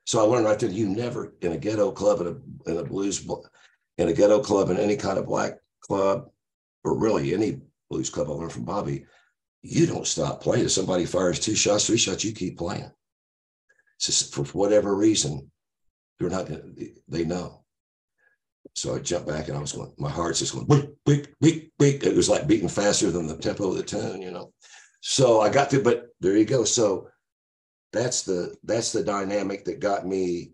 [0.05, 2.83] So I learned right there, you never in a ghetto club in a, in a
[2.83, 3.25] blues
[3.97, 6.29] in a ghetto club in any kind of black club,
[6.83, 7.59] or really any
[7.89, 9.05] blues club I learned from Bobby,
[9.61, 10.65] you don't stop playing.
[10.65, 12.91] If somebody fires two shots, three shots, you keep playing.
[13.99, 15.51] Just for whatever reason,
[16.19, 16.49] they're not
[17.07, 17.63] they know.
[18.75, 21.73] So I jumped back and I was going, my heart's just going, beep, beep, beep,
[21.79, 22.03] beep.
[22.03, 24.53] It was like beating faster than the tempo of the tune, you know.
[25.01, 26.63] So I got to, but there you go.
[26.63, 27.09] So
[27.93, 30.51] that's the that's the dynamic that got me.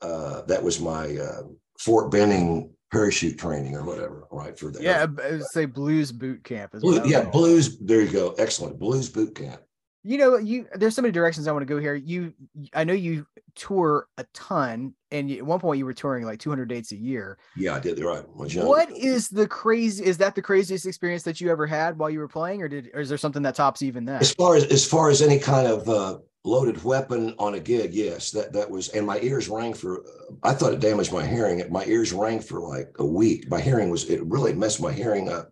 [0.00, 1.42] Uh, that was my uh,
[1.78, 4.58] Fort Benning parachute training or whatever, right?
[4.58, 4.82] For that.
[4.82, 5.06] Yeah,
[5.52, 7.78] say blues boot camp as Blue, yeah, blues.
[7.78, 8.34] There you go.
[8.38, 8.78] Excellent.
[8.78, 9.62] Blues boot camp.
[10.02, 11.94] You know, you there's so many directions I want to go here.
[11.94, 12.32] You,
[12.72, 16.66] I know you tour a ton, and at one point you were touring like 200
[16.66, 17.36] dates a year.
[17.54, 17.98] Yeah, I did.
[17.98, 18.24] Right.
[18.34, 20.02] What is the crazy?
[20.04, 22.90] Is that the craziest experience that you ever had while you were playing, or did,
[22.94, 24.22] or is there something that tops even that?
[24.22, 27.92] As far as as far as any kind of uh, loaded weapon on a gig,
[27.92, 30.04] yes, that that was, and my ears rang for.
[30.42, 31.62] I thought it damaged my hearing.
[31.70, 33.50] My ears rang for like a week.
[33.50, 35.50] My hearing was it really messed my hearing up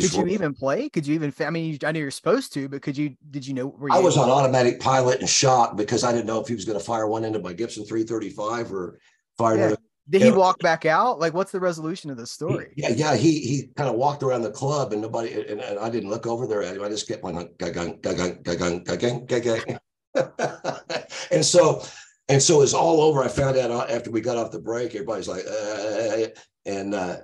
[0.00, 0.88] could you even play?
[0.88, 1.32] Could you even?
[1.40, 3.16] I mean, I know you're supposed to, but could you?
[3.30, 3.68] Did you know?
[3.68, 6.64] Where I was on automatic pilot and shot because I didn't know if he was
[6.64, 8.98] going to fire one into my Gibson 335 or
[9.36, 9.56] fire.
[9.56, 9.74] Yeah.
[10.10, 11.18] Did he walk back out?
[11.18, 12.72] Like, what's the resolution of the story?
[12.76, 13.16] He, yeah, yeah.
[13.16, 16.26] He he kind of walked around the club and nobody and, and, I didn't look
[16.26, 16.82] over there at him.
[16.82, 19.78] I just kept going, gagang, gagang, gagang, gagang, gagang.
[21.30, 21.82] and so
[22.28, 23.22] and so it's all over.
[23.22, 26.26] I found out after we got off the break, everybody's like, uh,
[26.64, 27.16] and uh,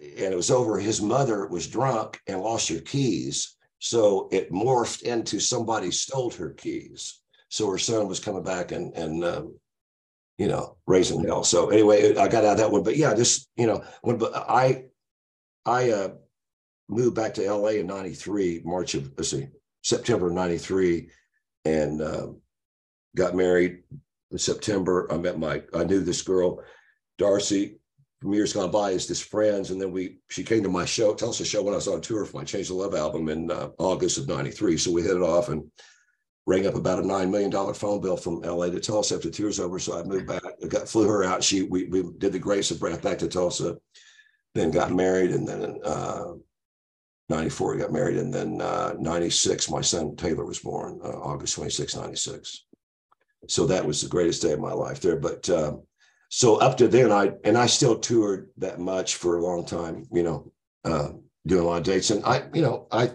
[0.00, 0.78] and it was over.
[0.78, 3.56] His mother was drunk and lost her keys.
[3.80, 7.20] So it morphed into somebody stole her keys.
[7.48, 9.58] So her son was coming back and, and, um,
[10.36, 11.44] you know, raising hell.
[11.44, 14.84] So anyway, I got out of that one, but yeah, just, you know, when I,
[15.64, 16.08] I, uh,
[16.88, 19.46] moved back to LA in 93, March of, let's see,
[19.82, 21.10] September of 93
[21.74, 22.28] and, uh,
[23.16, 23.82] got married
[24.30, 25.10] in September.
[25.12, 26.62] I met my, I knew this girl,
[27.16, 27.78] Darcy,
[28.20, 29.70] from years gone by as just friends.
[29.70, 32.24] And then we, she came to my show, Tulsa show when I was on tour
[32.24, 34.76] for my Chains of Love album in uh, August of 93.
[34.76, 35.70] So we hit it off and
[36.46, 39.78] rang up about a $9 million phone bill from LA to Tulsa after tour's over.
[39.78, 41.44] So I moved back, I got, flew her out.
[41.44, 43.76] She, we, we did the grace of breath back to Tulsa,
[44.54, 45.30] then got married.
[45.30, 46.32] And then, uh,
[47.28, 48.16] 94, we got married.
[48.16, 52.64] And then, uh, 96, my son Taylor was born, uh, August 26, 96.
[53.48, 55.16] So that was the greatest day of my life there.
[55.16, 55.82] But, um,
[56.28, 60.04] so up to then i and i still toured that much for a long time
[60.12, 60.50] you know
[60.84, 61.08] uh,
[61.46, 63.10] doing a lot of dates and i you know i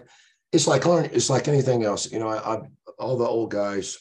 [0.51, 2.61] it's like learning, it's like anything else you know I, I
[2.99, 3.97] all the old guys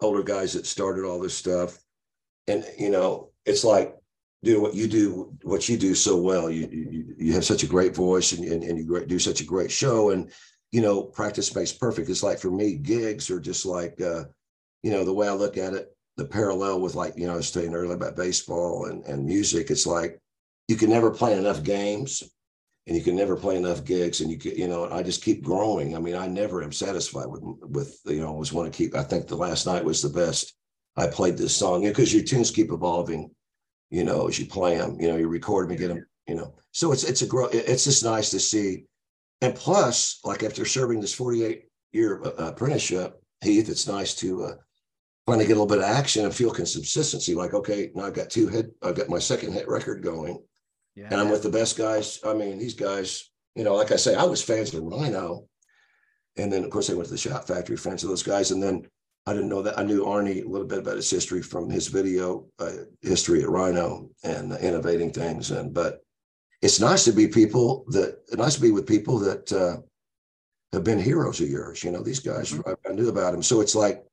[0.00, 1.78] older guys that started all this stuff
[2.48, 3.94] and you know it's like
[4.46, 7.72] do what you do what you do so well you you, you have such a
[7.74, 10.30] great voice and, and, and you do such a great show and
[10.72, 14.24] you know practice makes perfect it's like for me gigs are just like uh
[14.82, 17.36] you know the way i look at it the parallel with like you know I
[17.36, 19.70] was saying earlier about baseball and, and music.
[19.70, 20.18] It's like
[20.68, 22.22] you can never play enough games
[22.86, 25.42] and you can never play enough gigs and you can, you know, I just keep
[25.42, 25.94] growing.
[25.94, 28.94] I mean, I never am satisfied with with you know, I always want to keep.
[28.94, 30.54] I think the last night was the best.
[30.96, 33.30] I played this song because your tunes keep evolving,
[33.90, 34.96] you know, as you play them.
[35.00, 36.54] You know, you record them, you get them, you know.
[36.72, 37.46] So it's it's a grow.
[37.46, 38.84] It's just nice to see.
[39.42, 44.54] And plus, like after serving this 48 year uh, apprenticeship, Heath, it's nice to uh,
[45.34, 47.34] to get a little bit of action and feel consistency.
[47.34, 50.38] Like, okay, now I've got two hit, I've got my second hit record going,
[50.94, 51.08] yeah.
[51.10, 52.20] and I'm with the best guys.
[52.24, 55.46] I mean, these guys, you know, like I say, I was fans of Rhino,
[56.36, 58.62] and then of course I went to the Shout Factory, fans of those guys, and
[58.62, 58.86] then
[59.26, 61.88] I didn't know that I knew Arnie a little bit about his history from his
[61.88, 62.72] video uh,
[63.02, 66.00] history at Rhino and uh, innovating things, and but
[66.62, 69.78] it's nice to be people that nice to be with people that uh,
[70.72, 71.82] have been heroes of yours.
[71.82, 72.70] You know, these guys mm-hmm.
[72.70, 74.04] I, I knew about them, so it's like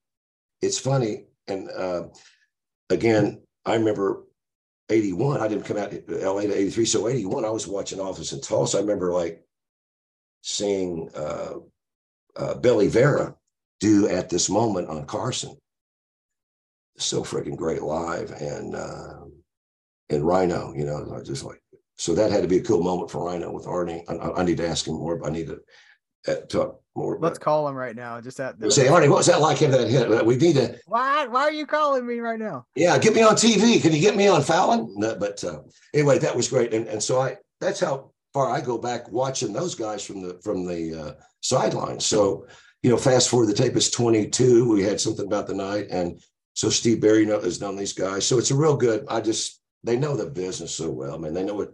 [0.62, 1.26] it's funny.
[1.48, 2.04] And uh,
[2.90, 4.24] again, I remember
[4.90, 6.86] 81, I didn't come out to LA to 83.
[6.86, 8.78] So 81, I was watching Office in Tulsa.
[8.78, 9.44] I remember like
[10.42, 11.56] seeing uh,
[12.36, 13.36] uh, Billy Vera
[13.80, 15.56] do at this moment on Carson.
[16.98, 18.32] So freaking great live.
[18.32, 19.26] And, uh,
[20.10, 21.62] and Rhino, you know, just like,
[21.98, 24.04] so that had to be a cool moment for Rhino with Arnie.
[24.08, 25.26] I, I need to ask him more.
[25.26, 25.60] I need to
[26.28, 27.18] uh, talk more.
[27.20, 28.20] Let's call him right now.
[28.22, 29.58] Just at say, Arnie, what was that like?
[29.58, 30.26] Him that hit?
[30.26, 30.78] We need to.
[30.86, 31.28] Why?
[31.28, 32.66] Why are you calling me right now?
[32.76, 33.82] Yeah, get me on TV.
[33.82, 34.94] Can you get me on Fallon?
[34.96, 35.60] No, but uh,
[35.94, 37.38] anyway, that was great, and and so I.
[37.60, 41.12] That's how far I go back watching those guys from the from the uh,
[41.42, 42.06] sidelines.
[42.06, 42.48] So
[42.84, 44.70] you know, fast forward the tape is 22.
[44.70, 46.22] We had something about the night, and
[46.54, 48.28] so Steve Barri has known these guys.
[48.28, 49.06] So it's a real good.
[49.08, 51.16] I just they know the business so well.
[51.16, 51.74] I mean, they know what.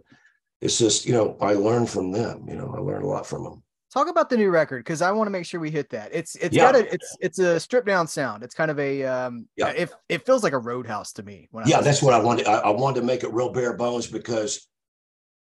[0.60, 2.46] It's just you know I learned from them.
[2.48, 3.62] You know, I learned a lot from them.
[3.92, 6.10] Talk about the new record because I want to make sure we hit that.
[6.12, 6.70] It's it's yeah.
[6.70, 8.44] got a it's it's a stripped down sound.
[8.44, 9.70] It's kind of a um yeah.
[9.70, 11.48] It it feels like a roadhouse to me.
[11.50, 12.46] When yeah, that's what I wanted.
[12.46, 14.68] I, I, wanted to make it real bare bones because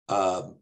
[0.08, 0.56] um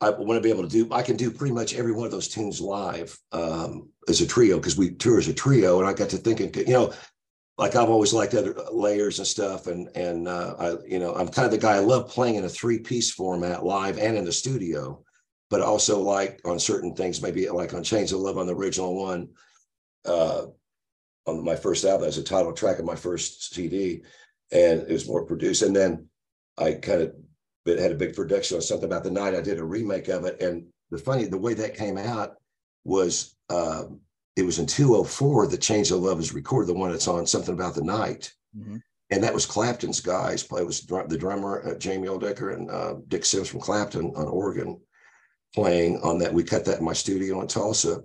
[0.00, 0.92] I want to be able to do.
[0.92, 4.56] I can do pretty much every one of those tunes live um as a trio
[4.56, 6.92] because we tour as a trio, and I got to thinking, you know,
[7.58, 11.28] like I've always liked other layers and stuff, and and uh, I you know I'm
[11.28, 14.24] kind of the guy I love playing in a three piece format live and in
[14.24, 15.02] the studio
[15.50, 18.94] but also like on certain things, maybe like on Chains of Love on the original
[18.96, 19.28] one,
[20.04, 20.46] uh,
[21.26, 24.02] on my first album as a title track of my first CD,
[24.52, 25.62] and it was more produced.
[25.62, 26.08] And then
[26.58, 27.14] I kind of
[27.66, 29.34] had a big production on something about the night.
[29.34, 32.36] I did a remake of it, and the funny the way that came out
[32.84, 33.84] was uh,
[34.36, 37.54] it was in 204 that Chains of Love is recorded, the one that's on Something
[37.54, 38.32] About the Night.
[38.56, 38.76] Mm-hmm.
[39.10, 40.42] And that was Clapton's guys.
[40.42, 44.80] Play was the drummer uh, Jamie Oldaker and uh, Dick Sims from Clapton on organ
[45.54, 46.34] playing on that.
[46.34, 48.02] We cut that in my studio in Tulsa,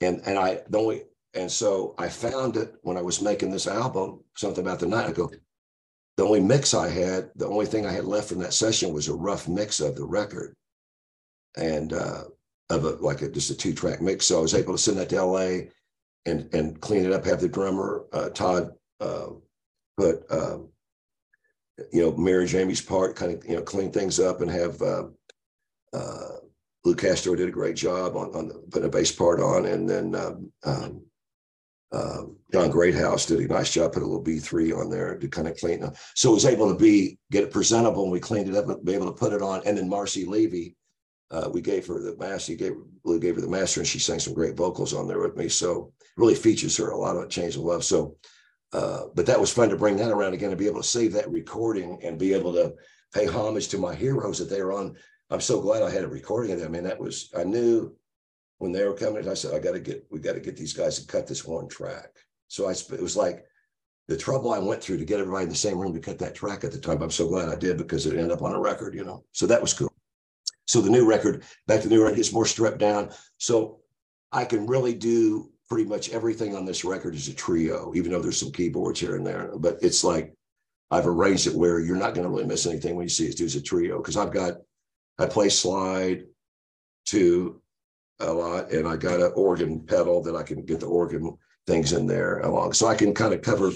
[0.00, 1.02] and and I the only
[1.34, 4.24] and so I found it when I was making this album.
[4.36, 5.06] Something about the night.
[5.06, 5.30] I go,
[6.18, 9.06] the only mix I had, the only thing I had left from that session was
[9.06, 10.52] a rough mix of the record,
[11.56, 12.24] and uh,
[12.70, 14.26] of a like a, just a two track mix.
[14.26, 15.70] So I was able to send that to L.A.
[16.26, 17.24] and and clean it up.
[17.24, 19.28] Have the drummer uh, Todd uh,
[19.96, 20.70] put um,
[21.92, 24.82] you know Mary Jamie's part, kind of you know clean things up and have.
[24.82, 25.04] Uh,
[25.92, 26.28] uh,
[26.84, 29.88] Lou Castro did a great job on, on the, putting a bass part on, and
[29.88, 31.02] then um, um,
[31.90, 32.22] uh,
[32.52, 35.56] John Greathouse did a nice job, put a little B3 on there to kind of
[35.56, 35.96] clean up.
[36.14, 38.84] So it was able to be get it presentable, and we cleaned it up and
[38.84, 39.62] be able to put it on.
[39.64, 40.76] And then Marcy Levy,
[41.30, 42.54] uh, we gave her the master.
[42.54, 42.74] Gave
[43.04, 45.48] Lou gave her the master, and she sang some great vocals on there with me.
[45.48, 47.84] So really features her a lot of Chains of Love.
[47.84, 48.16] So,
[48.72, 51.14] uh, but that was fun to bring that around again to be able to save
[51.14, 52.74] that recording and be able to
[53.14, 54.94] pay homage to my heroes that they were on.
[55.30, 56.68] I'm so glad I had a recording of them.
[56.68, 57.96] I mean, that was I knew
[58.58, 59.28] when they were coming.
[59.28, 61.44] I said, I got to get we got to get these guys to cut this
[61.44, 62.10] one track.
[62.48, 63.44] So I it was like
[64.08, 66.34] the trouble I went through to get everybody in the same room to cut that
[66.34, 67.02] track at the time.
[67.02, 69.24] I'm so glad I did because it ended up on a record, you know.
[69.32, 69.92] So that was cool.
[70.66, 73.10] So the new record, back to the new record, gets more stripped down.
[73.38, 73.80] So
[74.32, 78.20] I can really do pretty much everything on this record as a trio, even though
[78.20, 79.50] there's some keyboards here and there.
[79.58, 80.34] But it's like
[80.90, 83.36] I've arranged it where you're not going to really miss anything when you see it
[83.36, 84.54] do as a trio because I've got
[85.18, 86.24] I play slide
[87.06, 87.60] to
[88.20, 91.92] a lot, and I got an organ pedal that I can get the organ things
[91.92, 93.72] in there along, so I can kind of cover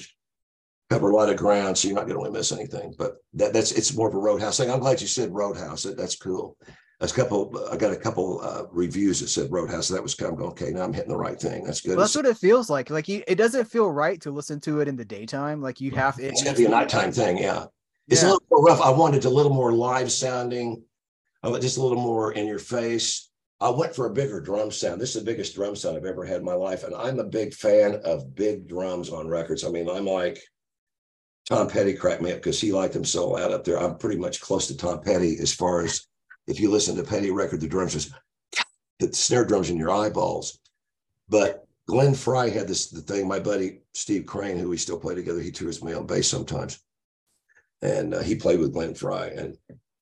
[0.91, 2.95] cover a lot of ground, so you're not going to really miss anything.
[2.99, 4.71] But that, that's it's more of a roadhouse thing.
[4.71, 5.85] I'm glad you said roadhouse.
[5.85, 6.57] That, that's cool.
[7.01, 7.69] That's a couple.
[7.73, 9.89] I got a couple uh, reviews that said roadhouse.
[9.89, 10.71] So that was kind of okay.
[10.71, 11.65] Now I'm hitting the right thing.
[11.65, 11.97] That's good.
[11.97, 12.91] Well, that's what it feels like.
[12.91, 15.61] Like you, it doesn't feel right to listen to it in the daytime.
[15.61, 16.27] Like you have it.
[16.27, 17.39] It's going to be a nighttime thing.
[17.39, 17.67] Yeah.
[18.09, 18.29] It's yeah.
[18.29, 18.81] a little more rough.
[18.81, 20.83] I wanted a little more live sounding
[21.61, 23.31] just a little more in your face.
[23.63, 25.01] I went for a bigger drum sound.
[25.01, 26.83] This is the biggest drum sound I've ever had in my life.
[26.83, 29.65] And I'm a big fan of big drums on records.
[29.65, 30.41] I mean, I'm like,
[31.49, 33.79] Tom Petty cracked me up because he liked them so loud up there.
[33.79, 36.09] I'm pretty much close to Tom Petty as far as
[36.49, 38.11] if you listen to Petty record, the drums just
[38.99, 40.59] the snare drums in your eyeballs.
[41.29, 43.29] But Glenn Frey had this the thing.
[43.29, 46.83] My buddy Steve Crane, who we still play together, he tours me on bass sometimes,
[47.81, 49.35] and uh, he played with Glenn Frey.
[49.37, 49.57] And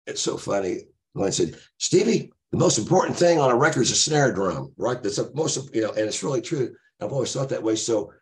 [0.07, 0.85] it's so funny.
[1.15, 5.03] Glenn said, Stevie, the most important thing on a record is a snare drum, right?
[5.03, 6.75] That's the most, you know, and it's really true.
[7.01, 7.77] I've always thought that way.
[7.77, 8.13] So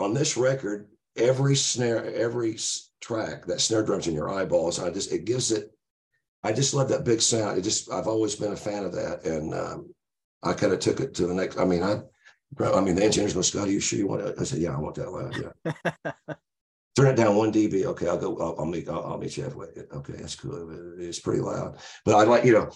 [0.00, 2.58] on this record, every snare, every
[3.00, 4.80] track, that snare drum's in your eyeballs.
[4.80, 5.70] I just, it gives it,
[6.42, 7.58] I just love that big sound.
[7.58, 9.24] It just, I've always been a fan of that.
[9.24, 9.94] And um,
[10.42, 12.00] I kind of took it to the next, I mean, I,
[12.60, 14.34] I mean, the engineers go, Scott, are you sure you want it?
[14.40, 15.36] I said, yeah, I want that loud.
[15.64, 16.12] Yeah.
[16.96, 17.84] turn it down one dB.
[17.84, 18.38] Okay, I'll go.
[18.38, 18.88] I'll, I'll meet.
[18.88, 19.66] I'll, I'll, meet you halfway.
[19.66, 20.94] Okay, that's cool.
[20.98, 22.70] It's pretty loud, but I like you know,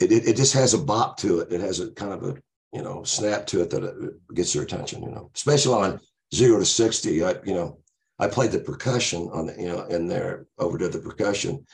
[0.00, 1.52] it, it, it just has a bop to it.
[1.52, 2.36] It has a kind of a
[2.72, 5.02] you know snap to it that it gets your attention.
[5.02, 6.00] You know, especially on
[6.34, 7.24] zero to sixty.
[7.24, 7.78] I you know
[8.18, 11.64] I played the percussion on the you know in there overdid the percussion,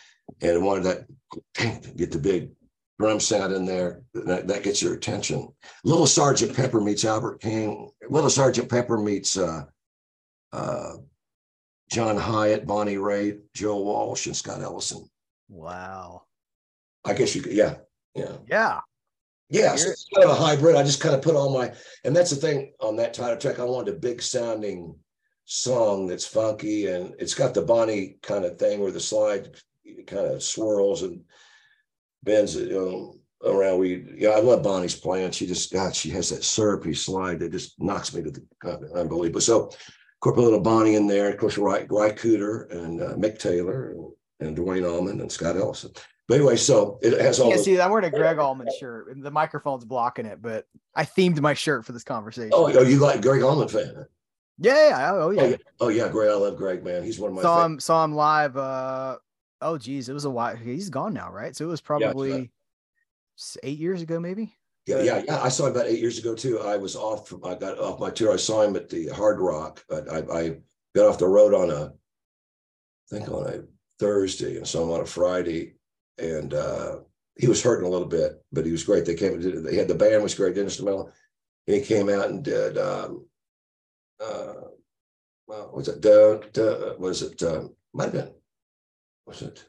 [0.40, 2.50] and wanted that get the big
[2.98, 4.02] drum sound in there.
[4.14, 5.48] That, that gets your attention.
[5.84, 7.90] Little Sergeant Pepper meets Albert King.
[8.08, 9.36] Little Sergeant Pepper meets.
[9.36, 9.64] uh
[10.52, 10.94] uh,
[11.90, 15.08] John Hiatt, Bonnie Raitt, Joe Walsh, and Scott Ellison.
[15.48, 16.22] Wow.
[17.04, 17.76] I guess you could, yeah.
[18.20, 18.36] Yeah.
[18.48, 18.80] Yeah.
[19.48, 19.76] Yeah.
[19.76, 20.76] So it's kind of a hybrid.
[20.76, 21.72] I just kind of put all my,
[22.04, 23.58] and that's the thing on that title track.
[23.58, 24.94] I wanted a big sounding
[25.44, 29.56] song that's funky and it's got the Bonnie kind of thing where the slide
[30.06, 31.22] kind of swirls and
[32.22, 33.78] bends you know, around.
[33.78, 35.32] We, yeah, I love Bonnie's playing.
[35.32, 39.40] She just, God, she has that syrupy slide that just knocks me to the unbelievable.
[39.40, 39.70] So
[40.20, 41.30] course, a little Bonnie in there.
[41.30, 45.56] Of course, Ry, Ry Cooder and uh, Mick Taylor and, and Duane Allman and Scott
[45.56, 45.92] Ellison.
[46.30, 47.50] But anyway, so it has all.
[47.50, 49.08] Yeah, see, I'm wearing a Gregg Allman shirt.
[49.08, 50.64] and The microphone's blocking it, but
[50.94, 52.52] I themed my shirt for this conversation.
[52.52, 54.06] Oh, oh you like Gregg Allman fan?
[54.56, 55.42] Yeah, yeah, oh, oh yeah.
[55.42, 56.30] Oh yeah, oh, yeah Gregg.
[56.30, 57.02] I love Gregg, man.
[57.02, 57.42] He's one of my.
[57.42, 58.56] Saw him, saw him live.
[58.56, 59.16] Uh,
[59.60, 60.54] oh, geez, it was a while.
[60.54, 61.56] He's gone now, right?
[61.56, 64.54] So it was probably yeah, eight years ago, maybe.
[64.86, 65.42] Yeah, yeah, yeah.
[65.42, 66.60] I saw him about eight years ago too.
[66.60, 67.26] I was off.
[67.26, 68.32] From, I got off my tour.
[68.32, 69.84] I saw him at the Hard Rock.
[69.90, 70.56] I, I, I
[70.94, 73.64] got off the road on a, I think on a
[73.98, 75.74] Thursday, and saw him on a Friday,
[76.20, 76.96] and uh,
[77.36, 79.04] he was hurting a little bit, but he was great.
[79.04, 79.40] They came.
[79.40, 80.54] Did, they had the band was great.
[80.54, 81.10] Dennis DeMello,
[81.66, 82.78] and he came out and did.
[82.78, 83.26] Um,
[84.22, 84.54] uh,
[85.46, 86.04] well, was it?
[86.04, 87.42] Uh, uh, was it?
[87.42, 88.30] Uh, might have been.
[89.26, 89.64] Was it?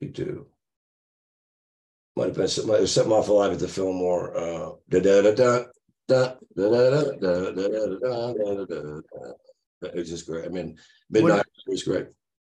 [0.00, 0.46] He do
[2.16, 4.36] might have been something, off alive at the Fillmore.
[4.36, 5.64] Uh, da da da
[6.08, 6.34] da.
[9.82, 10.46] It's just great.
[10.46, 10.78] I mean,
[11.10, 12.06] midnight was great.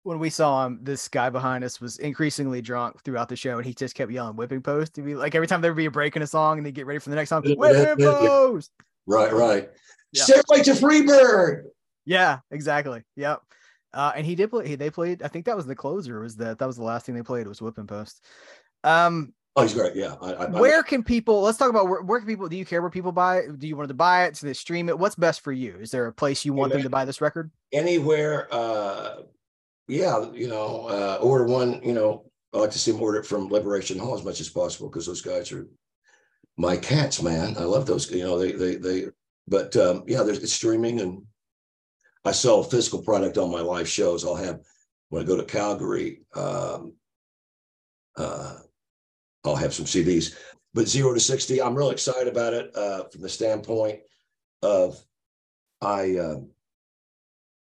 [0.05, 3.67] When we saw him, this guy behind us was increasingly drunk throughout the show, and
[3.67, 5.91] he just kept yelling "whipping post." To be like every time there would be a
[5.91, 8.71] break in a song, and they get ready for the next song, whipping post.
[9.07, 9.71] Right, right.
[10.13, 10.25] Yeah.
[10.25, 11.65] Stairway to Freebird.
[12.05, 13.03] Yeah, exactly.
[13.17, 13.43] Yep.
[13.95, 14.69] Uh, and he did play.
[14.69, 15.23] He, they played.
[15.23, 16.21] I think that was the closer.
[16.21, 17.47] Was that that was the last thing they played?
[17.47, 18.25] Was whipping post.
[18.85, 19.95] Um, Oh, he's great.
[19.95, 20.15] Yeah.
[20.23, 21.43] I, I, where can people?
[21.43, 22.49] Let's talk about where, where, can people?
[22.49, 23.59] Do you care where people buy it?
[23.59, 24.35] Do you want to buy it?
[24.35, 24.99] Do they stream it?
[24.99, 25.77] What's best for you?
[25.79, 27.51] Is there a place you want them to buy this record?
[27.71, 28.49] Anywhere.
[28.51, 29.23] Uh,
[29.89, 31.81] yeah, you know, uh, order one.
[31.83, 32.25] You know,
[32.55, 35.07] I like to see them order it from Liberation Hall as much as possible because
[35.07, 35.67] those guys are
[36.57, 37.57] my cats, man.
[37.59, 38.11] I love those.
[38.11, 39.05] You know, they they they.
[39.49, 41.23] But um, yeah, there's it's streaming, and
[42.25, 44.25] I sell physical product on my live shows.
[44.25, 44.61] I'll have
[45.09, 46.23] when I go to Calgary.
[46.35, 46.95] Um,
[48.17, 48.59] uh,
[49.45, 50.35] I'll have some CDs.
[50.75, 54.01] But zero to 60, I'm really excited about it uh, from the standpoint
[54.63, 54.99] of
[55.81, 56.37] I, uh,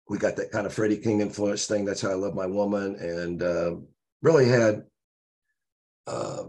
[0.09, 1.85] we got that kind of Freddie King influence thing.
[1.85, 2.97] That's how I love my woman.
[2.97, 3.77] And uh,
[4.21, 4.85] really had,
[6.07, 6.45] uh,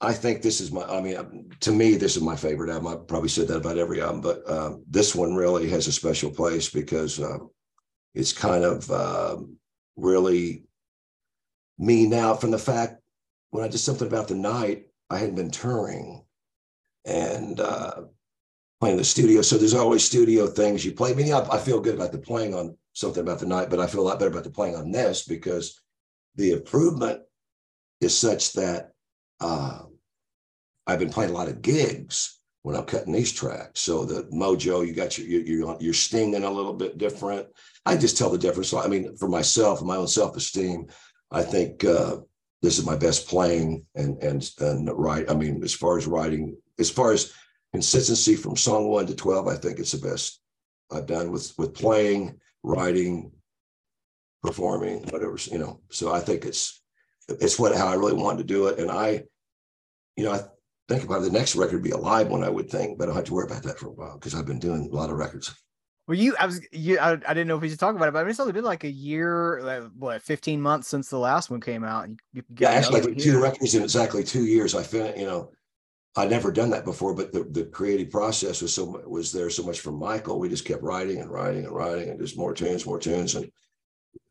[0.00, 2.88] I think this is my, I mean, to me, this is my favorite album.
[2.88, 6.30] I probably said that about every album, but um, this one really has a special
[6.30, 7.38] place because uh,
[8.14, 9.56] it's kind of um,
[9.96, 10.64] really
[11.78, 13.00] me now from the fact
[13.50, 16.24] when I did something about the night, I hadn't been touring
[17.04, 18.02] and uh,
[18.80, 19.42] playing the studio.
[19.42, 21.10] So there's always studio things you play.
[21.10, 23.78] I mean, I, I feel good about the playing on something about the night, but
[23.78, 25.80] I feel a lot better about the playing on this because
[26.36, 27.20] the improvement
[28.00, 28.92] is such that
[29.40, 29.80] uh,
[30.86, 33.80] I've been playing a lot of gigs when I'm cutting these tracks.
[33.80, 37.46] So the mojo, you got your you're you're stinging a little bit different.
[37.86, 38.72] I just tell the difference.
[38.74, 40.86] I mean, for myself, my own self esteem,
[41.30, 42.16] I think uh,
[42.62, 45.30] this is my best playing and and and write.
[45.30, 47.32] I mean, as far as writing, as far as
[47.72, 50.40] consistency from song one to twelve, I think it's the best
[50.92, 53.32] I've done with with playing, writing,
[54.42, 55.80] performing, whatever you know.
[55.90, 56.82] So I think it's
[57.28, 59.24] it's what how I really wanted to do it, and I,
[60.16, 60.40] you know, I
[60.88, 62.42] think about the next record be a live one.
[62.42, 64.34] I would think, but I don't have to worry about that for a while because
[64.34, 65.54] I've been doing a lot of records.
[66.08, 68.12] Well, you, I was, you, I, I didn't know if we should talk about it,
[68.12, 71.18] but I mean, it's only been like a year, like, what, 15 months since the
[71.18, 72.08] last one came out.
[72.08, 74.74] You, you yeah, actually, like two records in exactly two years.
[74.74, 75.52] I finished, you know,
[76.16, 79.62] I'd never done that before, but the, the creative process was so was there so
[79.62, 80.38] much from Michael.
[80.38, 83.50] We just kept writing and writing and writing and just more tunes, more tunes, and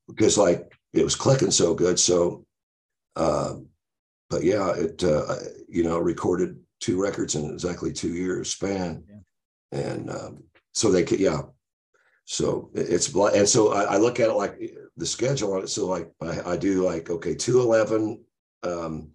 [0.07, 1.97] because like it was clicking so good.
[1.97, 2.45] So,
[3.15, 3.55] uh,
[4.29, 5.35] but yeah, it uh,
[5.69, 9.79] you know recorded two records in exactly two years span, yeah.
[9.79, 11.43] and um, so they could yeah
[12.31, 14.61] so it's and so I, I, look at it like
[14.95, 15.69] the schedule on it.
[15.69, 18.23] So like I, I do like okay, two eleven,
[18.61, 19.09] um,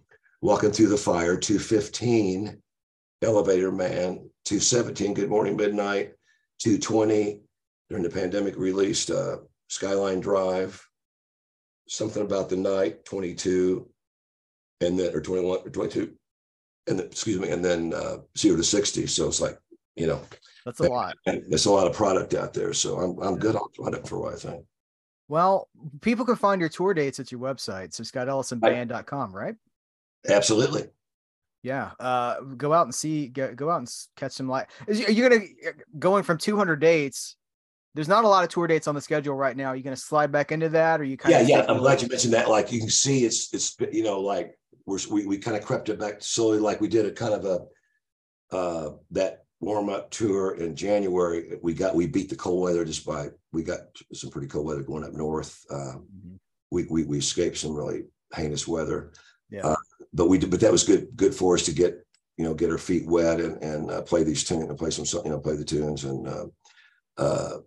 [0.45, 2.61] walking through the fire, two fifteen,
[3.23, 6.13] elevator man, two seventeen, good morning midnight,
[6.59, 7.39] two twenty
[7.89, 9.37] during the pandemic released uh,
[9.69, 10.87] Skyline Drive,
[11.89, 13.89] something about the night, twenty two,
[14.81, 16.13] and then or twenty one or twenty two,
[16.87, 19.07] and then, excuse me, and then uh, zero to sixty.
[19.07, 19.57] So it's like
[19.95, 20.21] you know
[20.63, 21.15] that's a lot.
[21.25, 22.71] There's a lot of product out there.
[22.73, 24.63] So I'm I'm good on product for what I think.
[25.27, 25.69] Well,
[26.01, 27.95] people can find your tour dates at your website.
[27.95, 29.55] So scottellisonband.com, right?
[30.29, 30.85] Absolutely.
[31.63, 31.91] Yeah.
[31.99, 34.67] Uh, go out and see, go, go out and catch some light.
[34.87, 35.47] Is are you
[35.97, 37.35] going from 200 dates,
[37.95, 39.67] there's not a lot of tour dates on the schedule right now.
[39.67, 41.49] Are you going to slide back into that or you kind yeah, of?
[41.49, 41.57] Yeah.
[41.59, 41.65] Yeah.
[41.71, 42.49] I'm glad you mentioned that.
[42.49, 45.89] Like you can see it's, it's, you know, like we're, we, we kind of crept
[45.89, 46.59] it back slowly.
[46.59, 51.57] Like we did a kind of a, uh, that warm up tour in January.
[51.61, 53.79] We got we beat the cold weather just by we got
[54.13, 55.63] some pretty cold weather going up north.
[55.69, 56.35] Uh, mm-hmm.
[56.71, 58.03] we, we we escaped some really
[58.33, 59.13] heinous weather.
[59.49, 59.67] Yeah.
[59.67, 59.75] Uh,
[60.15, 62.05] but we did, but that was good good for us to get
[62.37, 65.05] you know get our feet wet and and uh, play these tunes and play some
[65.23, 66.45] you know play the tunes and uh,
[67.17, 67.57] uh,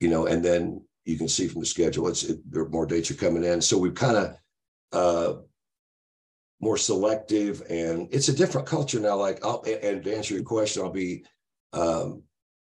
[0.00, 3.10] you know and then you can see from the schedule it's it, there more dates
[3.10, 3.60] are coming in.
[3.60, 4.36] So we've kind of
[4.92, 5.40] uh,
[6.60, 9.16] more selective and it's a different culture now.
[9.16, 11.24] Like I'll, and to answer your question i'll be
[11.72, 12.22] um,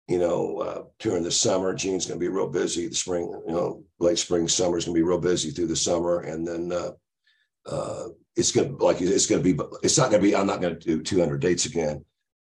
[0.06, 2.88] you know uh, during the summer june's going to be real busy.
[2.88, 5.76] The spring you know late spring summer is going to be real busy through the
[5.76, 6.20] summer.
[6.20, 6.90] And then uh,
[7.66, 10.46] uh, it's going to like it's going to be it's not going to be i'm
[10.46, 12.04] not going to do 200 dates again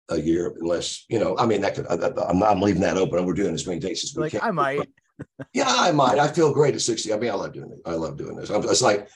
[0.08, 3.24] a year unless you know i mean that could I, am I'm leaving that open
[3.24, 4.88] we're doing as many dates as we like, can i might
[5.52, 7.94] yeah i might i feel great at 60 i mean i love doing it i
[7.94, 9.08] love doing this I'm, it's like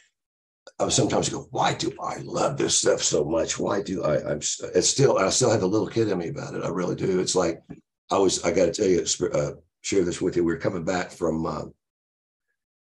[0.78, 3.58] I sometimes go, why do I love this stuff so much?
[3.58, 4.16] Why do I?
[4.30, 6.64] I'm it's still I still have a little kid in me about it.
[6.64, 7.20] I really do.
[7.20, 7.62] It's like
[8.10, 8.44] I was.
[8.44, 9.52] I got to tell you, uh,
[9.82, 10.44] share this with you.
[10.44, 11.46] We are coming back from.
[11.46, 11.64] Uh,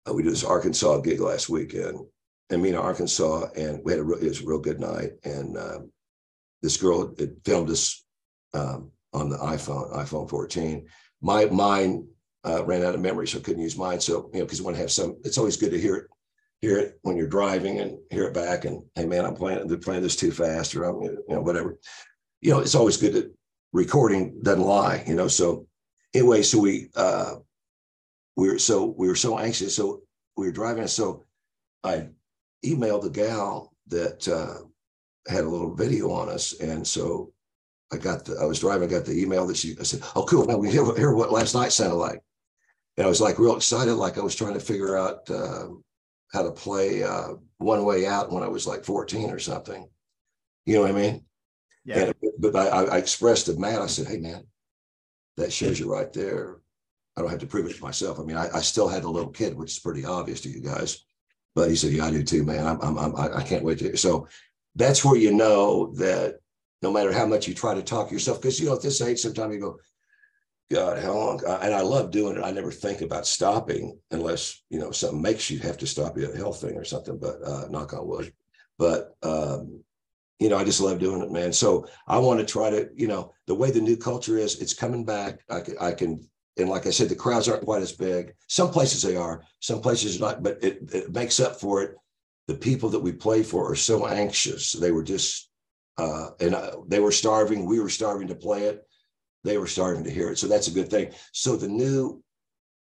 [0.07, 1.99] uh, we did this Arkansas gig last weekend,
[2.49, 5.11] in Mena, Arkansas, and we had a real, it was a real good night.
[5.23, 5.91] And um,
[6.61, 8.05] this girl had filmed us
[8.53, 10.85] um, on the iPhone, iPhone 14.
[11.21, 12.07] My mine
[12.43, 13.99] uh, ran out of memory, so I couldn't use mine.
[13.99, 16.07] So you know, because you want to have some, it's always good to hear it,
[16.61, 18.65] hear it when you're driving and hear it back.
[18.65, 21.77] And hey, man, I'm playing, they're playing this too fast, or I'm, you know, whatever.
[22.41, 23.33] You know, it's always good that
[23.73, 25.03] recording doesn't lie.
[25.07, 25.65] You know, so
[26.13, 27.35] anyway, so we uh,
[28.35, 30.01] we were so we were so anxious, so
[30.37, 30.87] we were driving.
[30.87, 31.23] So
[31.83, 32.09] I
[32.65, 34.65] emailed the gal that uh,
[35.31, 37.33] had a little video on us, and so
[37.91, 40.25] I got the, I was driving, I got the email that she, I said, oh,
[40.25, 40.45] cool.
[40.45, 42.19] Now we hear, hear what last night sounded like.
[42.97, 45.67] And I was like real excited, like I was trying to figure out uh,
[46.31, 49.87] how to play uh, One Way Out when I was like 14 or something.
[50.65, 51.25] You know what I mean?
[51.83, 51.99] Yeah.
[51.99, 54.45] And, but I, I expressed to Matt, I said, hey, man,
[55.37, 56.57] that shows you right there.
[57.17, 58.19] I don't have to prove it to myself.
[58.19, 60.59] I mean, I, I still had a little kid, which is pretty obvious to you
[60.59, 61.04] guys.
[61.55, 62.67] But he said, yeah, I do too, man.
[62.67, 63.97] I'm, I'm, I'm I can't wait to.
[63.97, 64.27] So
[64.75, 66.35] that's where you know that
[66.81, 69.19] no matter how much you try to talk yourself, because you know, at this age,
[69.19, 69.77] sometimes you go,
[70.71, 71.41] God, how long?
[71.45, 72.43] And I love doing it.
[72.43, 76.29] I never think about stopping unless, you know, something makes you have to stop you
[76.29, 78.33] a health thing or something, but uh, knock on wood.
[78.77, 79.83] But, um,
[80.39, 81.53] you know, I just love doing it, man.
[81.53, 84.73] So I want to try to, you know, the way the new culture is, it's
[84.73, 85.39] coming back.
[85.49, 86.27] I can, I can,
[86.57, 88.33] and like I said, the crowds aren't quite as big.
[88.47, 91.95] Some places they are, some places not, but it, it makes up for it.
[92.47, 94.71] The people that we play for are so anxious.
[94.71, 95.49] They were just
[95.97, 97.65] uh, and uh, they were starving.
[97.65, 98.83] We were starving to play it.
[99.43, 100.37] They were starving to hear it.
[100.37, 101.11] So that's a good thing.
[101.31, 102.21] So the new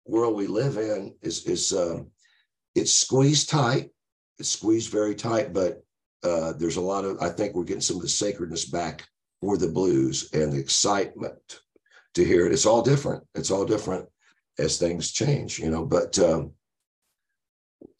[0.06, 2.08] world we live in is is um,
[2.74, 3.90] it's squeezed tight.
[4.38, 5.82] It's squeezed very tight, but
[6.22, 7.18] uh, there's a lot of.
[7.20, 9.06] I think we're getting some of the sacredness back
[9.40, 11.60] for the blues and the excitement
[12.14, 12.52] to hear it.
[12.52, 13.24] It's all different.
[13.34, 14.06] It's all different
[14.58, 15.84] as things change, you know.
[15.84, 16.52] But um,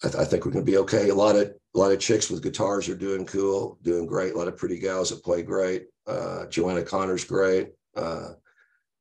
[0.03, 1.09] I, th- I think we're going to be okay.
[1.11, 4.35] A lot of a lot of chicks with guitars are doing cool, doing great.
[4.35, 5.87] A lot of pretty gals that play great.
[6.07, 7.73] Uh, Joanna Connor's great.
[7.97, 8.31] Uh,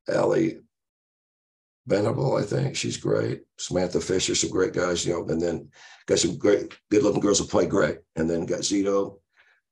[0.09, 0.55] Ally
[1.87, 3.43] Venable, I think she's great.
[3.57, 5.69] Samantha Fisher, some great guys, you know, and then
[6.05, 7.99] got some great, good looking girls that play great.
[8.17, 9.19] And then got Zito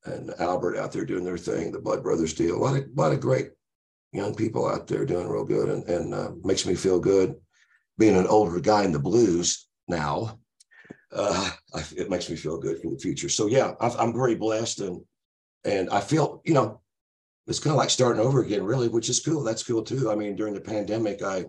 [0.05, 2.55] and Albert out there doing their thing, the Blood Brothers deal.
[2.55, 3.49] A lot of, a lot of great
[4.15, 7.35] young people out there doing real good and, and uh, makes me feel good
[7.97, 10.37] being an older guy in the blues now
[11.15, 13.29] uh, I, it makes me feel good for the future.
[13.29, 15.01] So yeah, I, am very blessed, and
[15.63, 16.81] and I feel you know
[17.47, 19.43] it's kind of like starting over again, really, which is cool.
[19.43, 20.11] That's cool too.
[20.11, 21.45] I mean, during the pandemic, I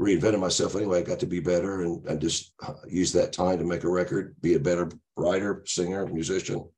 [0.00, 0.98] reinvented myself anyway.
[0.98, 3.88] I got to be better, and and just uh, use that time to make a
[3.88, 6.68] record, be a better writer, singer, musician,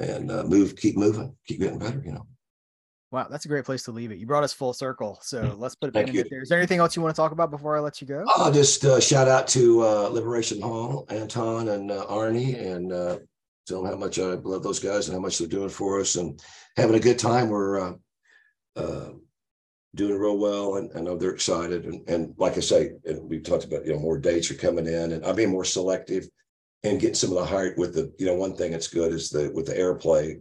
[0.00, 2.02] and uh, move, keep moving, keep getting better.
[2.04, 2.26] You know.
[3.12, 4.18] Wow, that's a great place to leave it.
[4.18, 5.18] You brought us full circle.
[5.20, 5.60] So hmm.
[5.60, 6.40] let's put it back in there.
[6.40, 8.24] Is there anything else you want to talk about before I let you go?
[8.26, 13.18] I'll just uh, shout out to uh, Liberation Hall, Anton and uh, Arnie, and uh,
[13.68, 16.16] tell them how much I love those guys and how much they're doing for us
[16.16, 16.42] and
[16.78, 17.50] having a good time.
[17.50, 17.92] We're uh,
[18.76, 19.08] uh,
[19.94, 21.84] doing real well, and I know they're excited.
[21.84, 24.86] And, and like I say, and we talked about, you know, more dates are coming
[24.86, 26.26] in, and I'm being more selective
[26.82, 29.28] and getting some of the height with the, you know, one thing that's good is
[29.28, 30.40] the with the airplay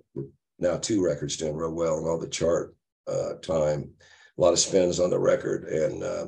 [0.61, 2.75] now two records doing real well and all the chart
[3.07, 3.89] uh, time,
[4.37, 6.27] a lot of spins on the record, and uh,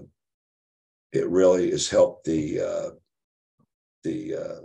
[1.13, 2.89] it really has helped the uh,
[4.03, 4.61] the uh,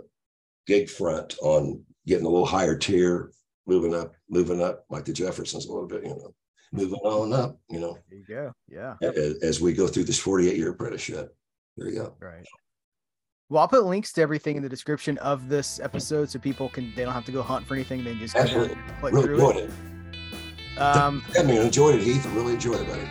[0.67, 3.31] gig front on getting a little higher tier,
[3.67, 6.33] moving up, moving up like the Jeffersons a little bit, you know,
[6.73, 7.97] moving on up, you know.
[8.09, 8.51] There you go.
[8.67, 8.95] Yeah.
[9.01, 11.35] As, as we go through this 48 year apprenticeship.
[11.77, 12.15] There you go.
[12.19, 12.45] Right.
[13.49, 16.93] Well, I'll put links to everything in the description of this episode so people can
[16.95, 18.03] they don't have to go hunt for anything.
[18.03, 18.77] They just Absolutely.
[18.99, 19.71] click really through it.
[20.75, 20.79] it.
[20.79, 22.27] Um, I mean, enjoyed it, Heath.
[22.27, 23.09] I really enjoyed it, buddy.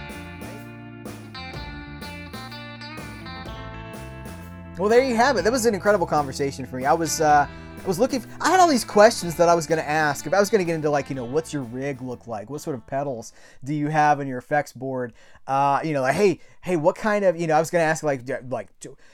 [4.78, 5.42] Well, there you have it.
[5.42, 6.86] That was an incredible conversation for me.
[6.86, 7.48] I was uh,
[7.86, 8.24] was looking.
[8.40, 10.26] I had all these questions that I was going to ask.
[10.26, 12.50] If I was going to get into like, you know, what's your rig look like?
[12.50, 13.32] What sort of pedals
[13.64, 15.12] do you have on your effects board?
[15.46, 17.86] Uh, you know, like, hey, hey, what kind of, you know, I was going to
[17.86, 18.68] ask like, like,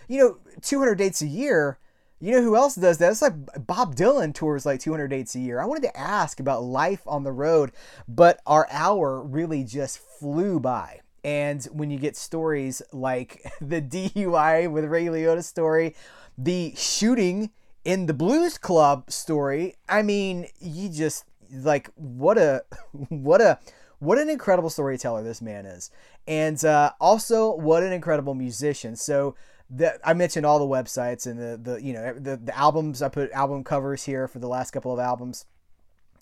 [0.08, 1.78] you know, 200 dates a year.
[2.20, 3.10] You know who else does that?
[3.10, 3.34] It's like
[3.66, 5.60] Bob Dylan tours like 200 dates a year.
[5.60, 7.72] I wanted to ask about life on the road,
[8.08, 11.00] but our hour really just flew by.
[11.22, 15.96] And when you get stories like the DUI with Ray Liotta's story,
[16.38, 17.50] the shooting
[17.84, 22.64] in the Blues Club story, I mean, you just like what a
[23.08, 23.58] what a
[23.98, 25.90] what an incredible storyteller this man is,
[26.26, 28.96] and uh, also what an incredible musician.
[28.96, 29.34] So.
[29.70, 33.08] The, I mentioned all the websites and the, the you know the, the albums I
[33.08, 35.46] put album covers here for the last couple of albums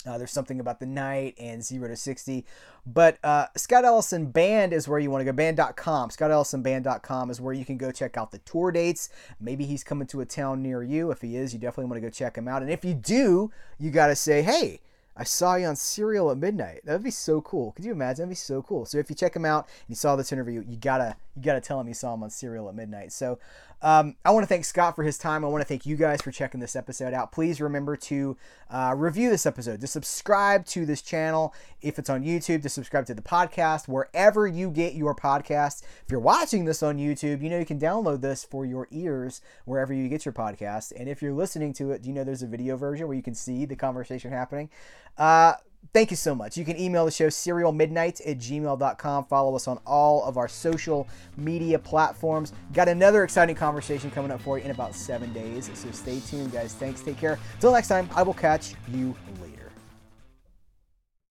[0.07, 2.45] uh, there's something about the night and 0 to 60.
[2.87, 5.33] But uh, Scott Ellison Band is where you want to go.
[5.33, 6.11] Band.com.
[6.11, 9.09] ScottEllisonBand.com is where you can go check out the tour dates.
[9.41, 11.11] Maybe he's coming to a town near you.
[11.11, 12.63] If he is, you definitely want to go check him out.
[12.63, 14.81] And if you do, you got to say, hey,
[15.17, 16.81] I saw you on Cereal at Midnight.
[16.85, 17.73] That would be so cool.
[17.73, 18.23] Could you imagine?
[18.23, 18.87] That'd be so cool.
[18.87, 21.61] So if you check him out and you saw this interview, you gotta you gotta
[21.61, 23.13] tell him you saw him on Cereal at Midnight.
[23.13, 23.39] So
[23.81, 25.45] um, I want to thank Scott for his time.
[25.45, 27.33] I want to thank you guys for checking this episode out.
[27.33, 28.37] Please remember to
[28.71, 33.07] uh, review this episode, to subscribe to this channel if it's on YouTube, to subscribe
[33.07, 35.83] to the podcast wherever you get your podcast.
[36.05, 39.41] If you're watching this on YouTube, you know you can download this for your ears
[39.65, 40.93] wherever you get your podcast.
[40.97, 43.23] And if you're listening to it, do you know there's a video version where you
[43.23, 44.71] can see the conversation happening?
[45.19, 45.55] Uh,
[45.93, 46.57] thank you so much.
[46.57, 49.25] You can email the show cerealmidnight at gmail.com.
[49.27, 52.53] Follow us on all of our social media platforms.
[52.73, 55.71] Got another exciting conversation coming up for you in about seven days.
[55.75, 56.75] So stay tuned, guys.
[56.75, 57.03] Thanks.
[57.03, 57.39] Take care.
[57.61, 59.62] Till next time, I will catch you later.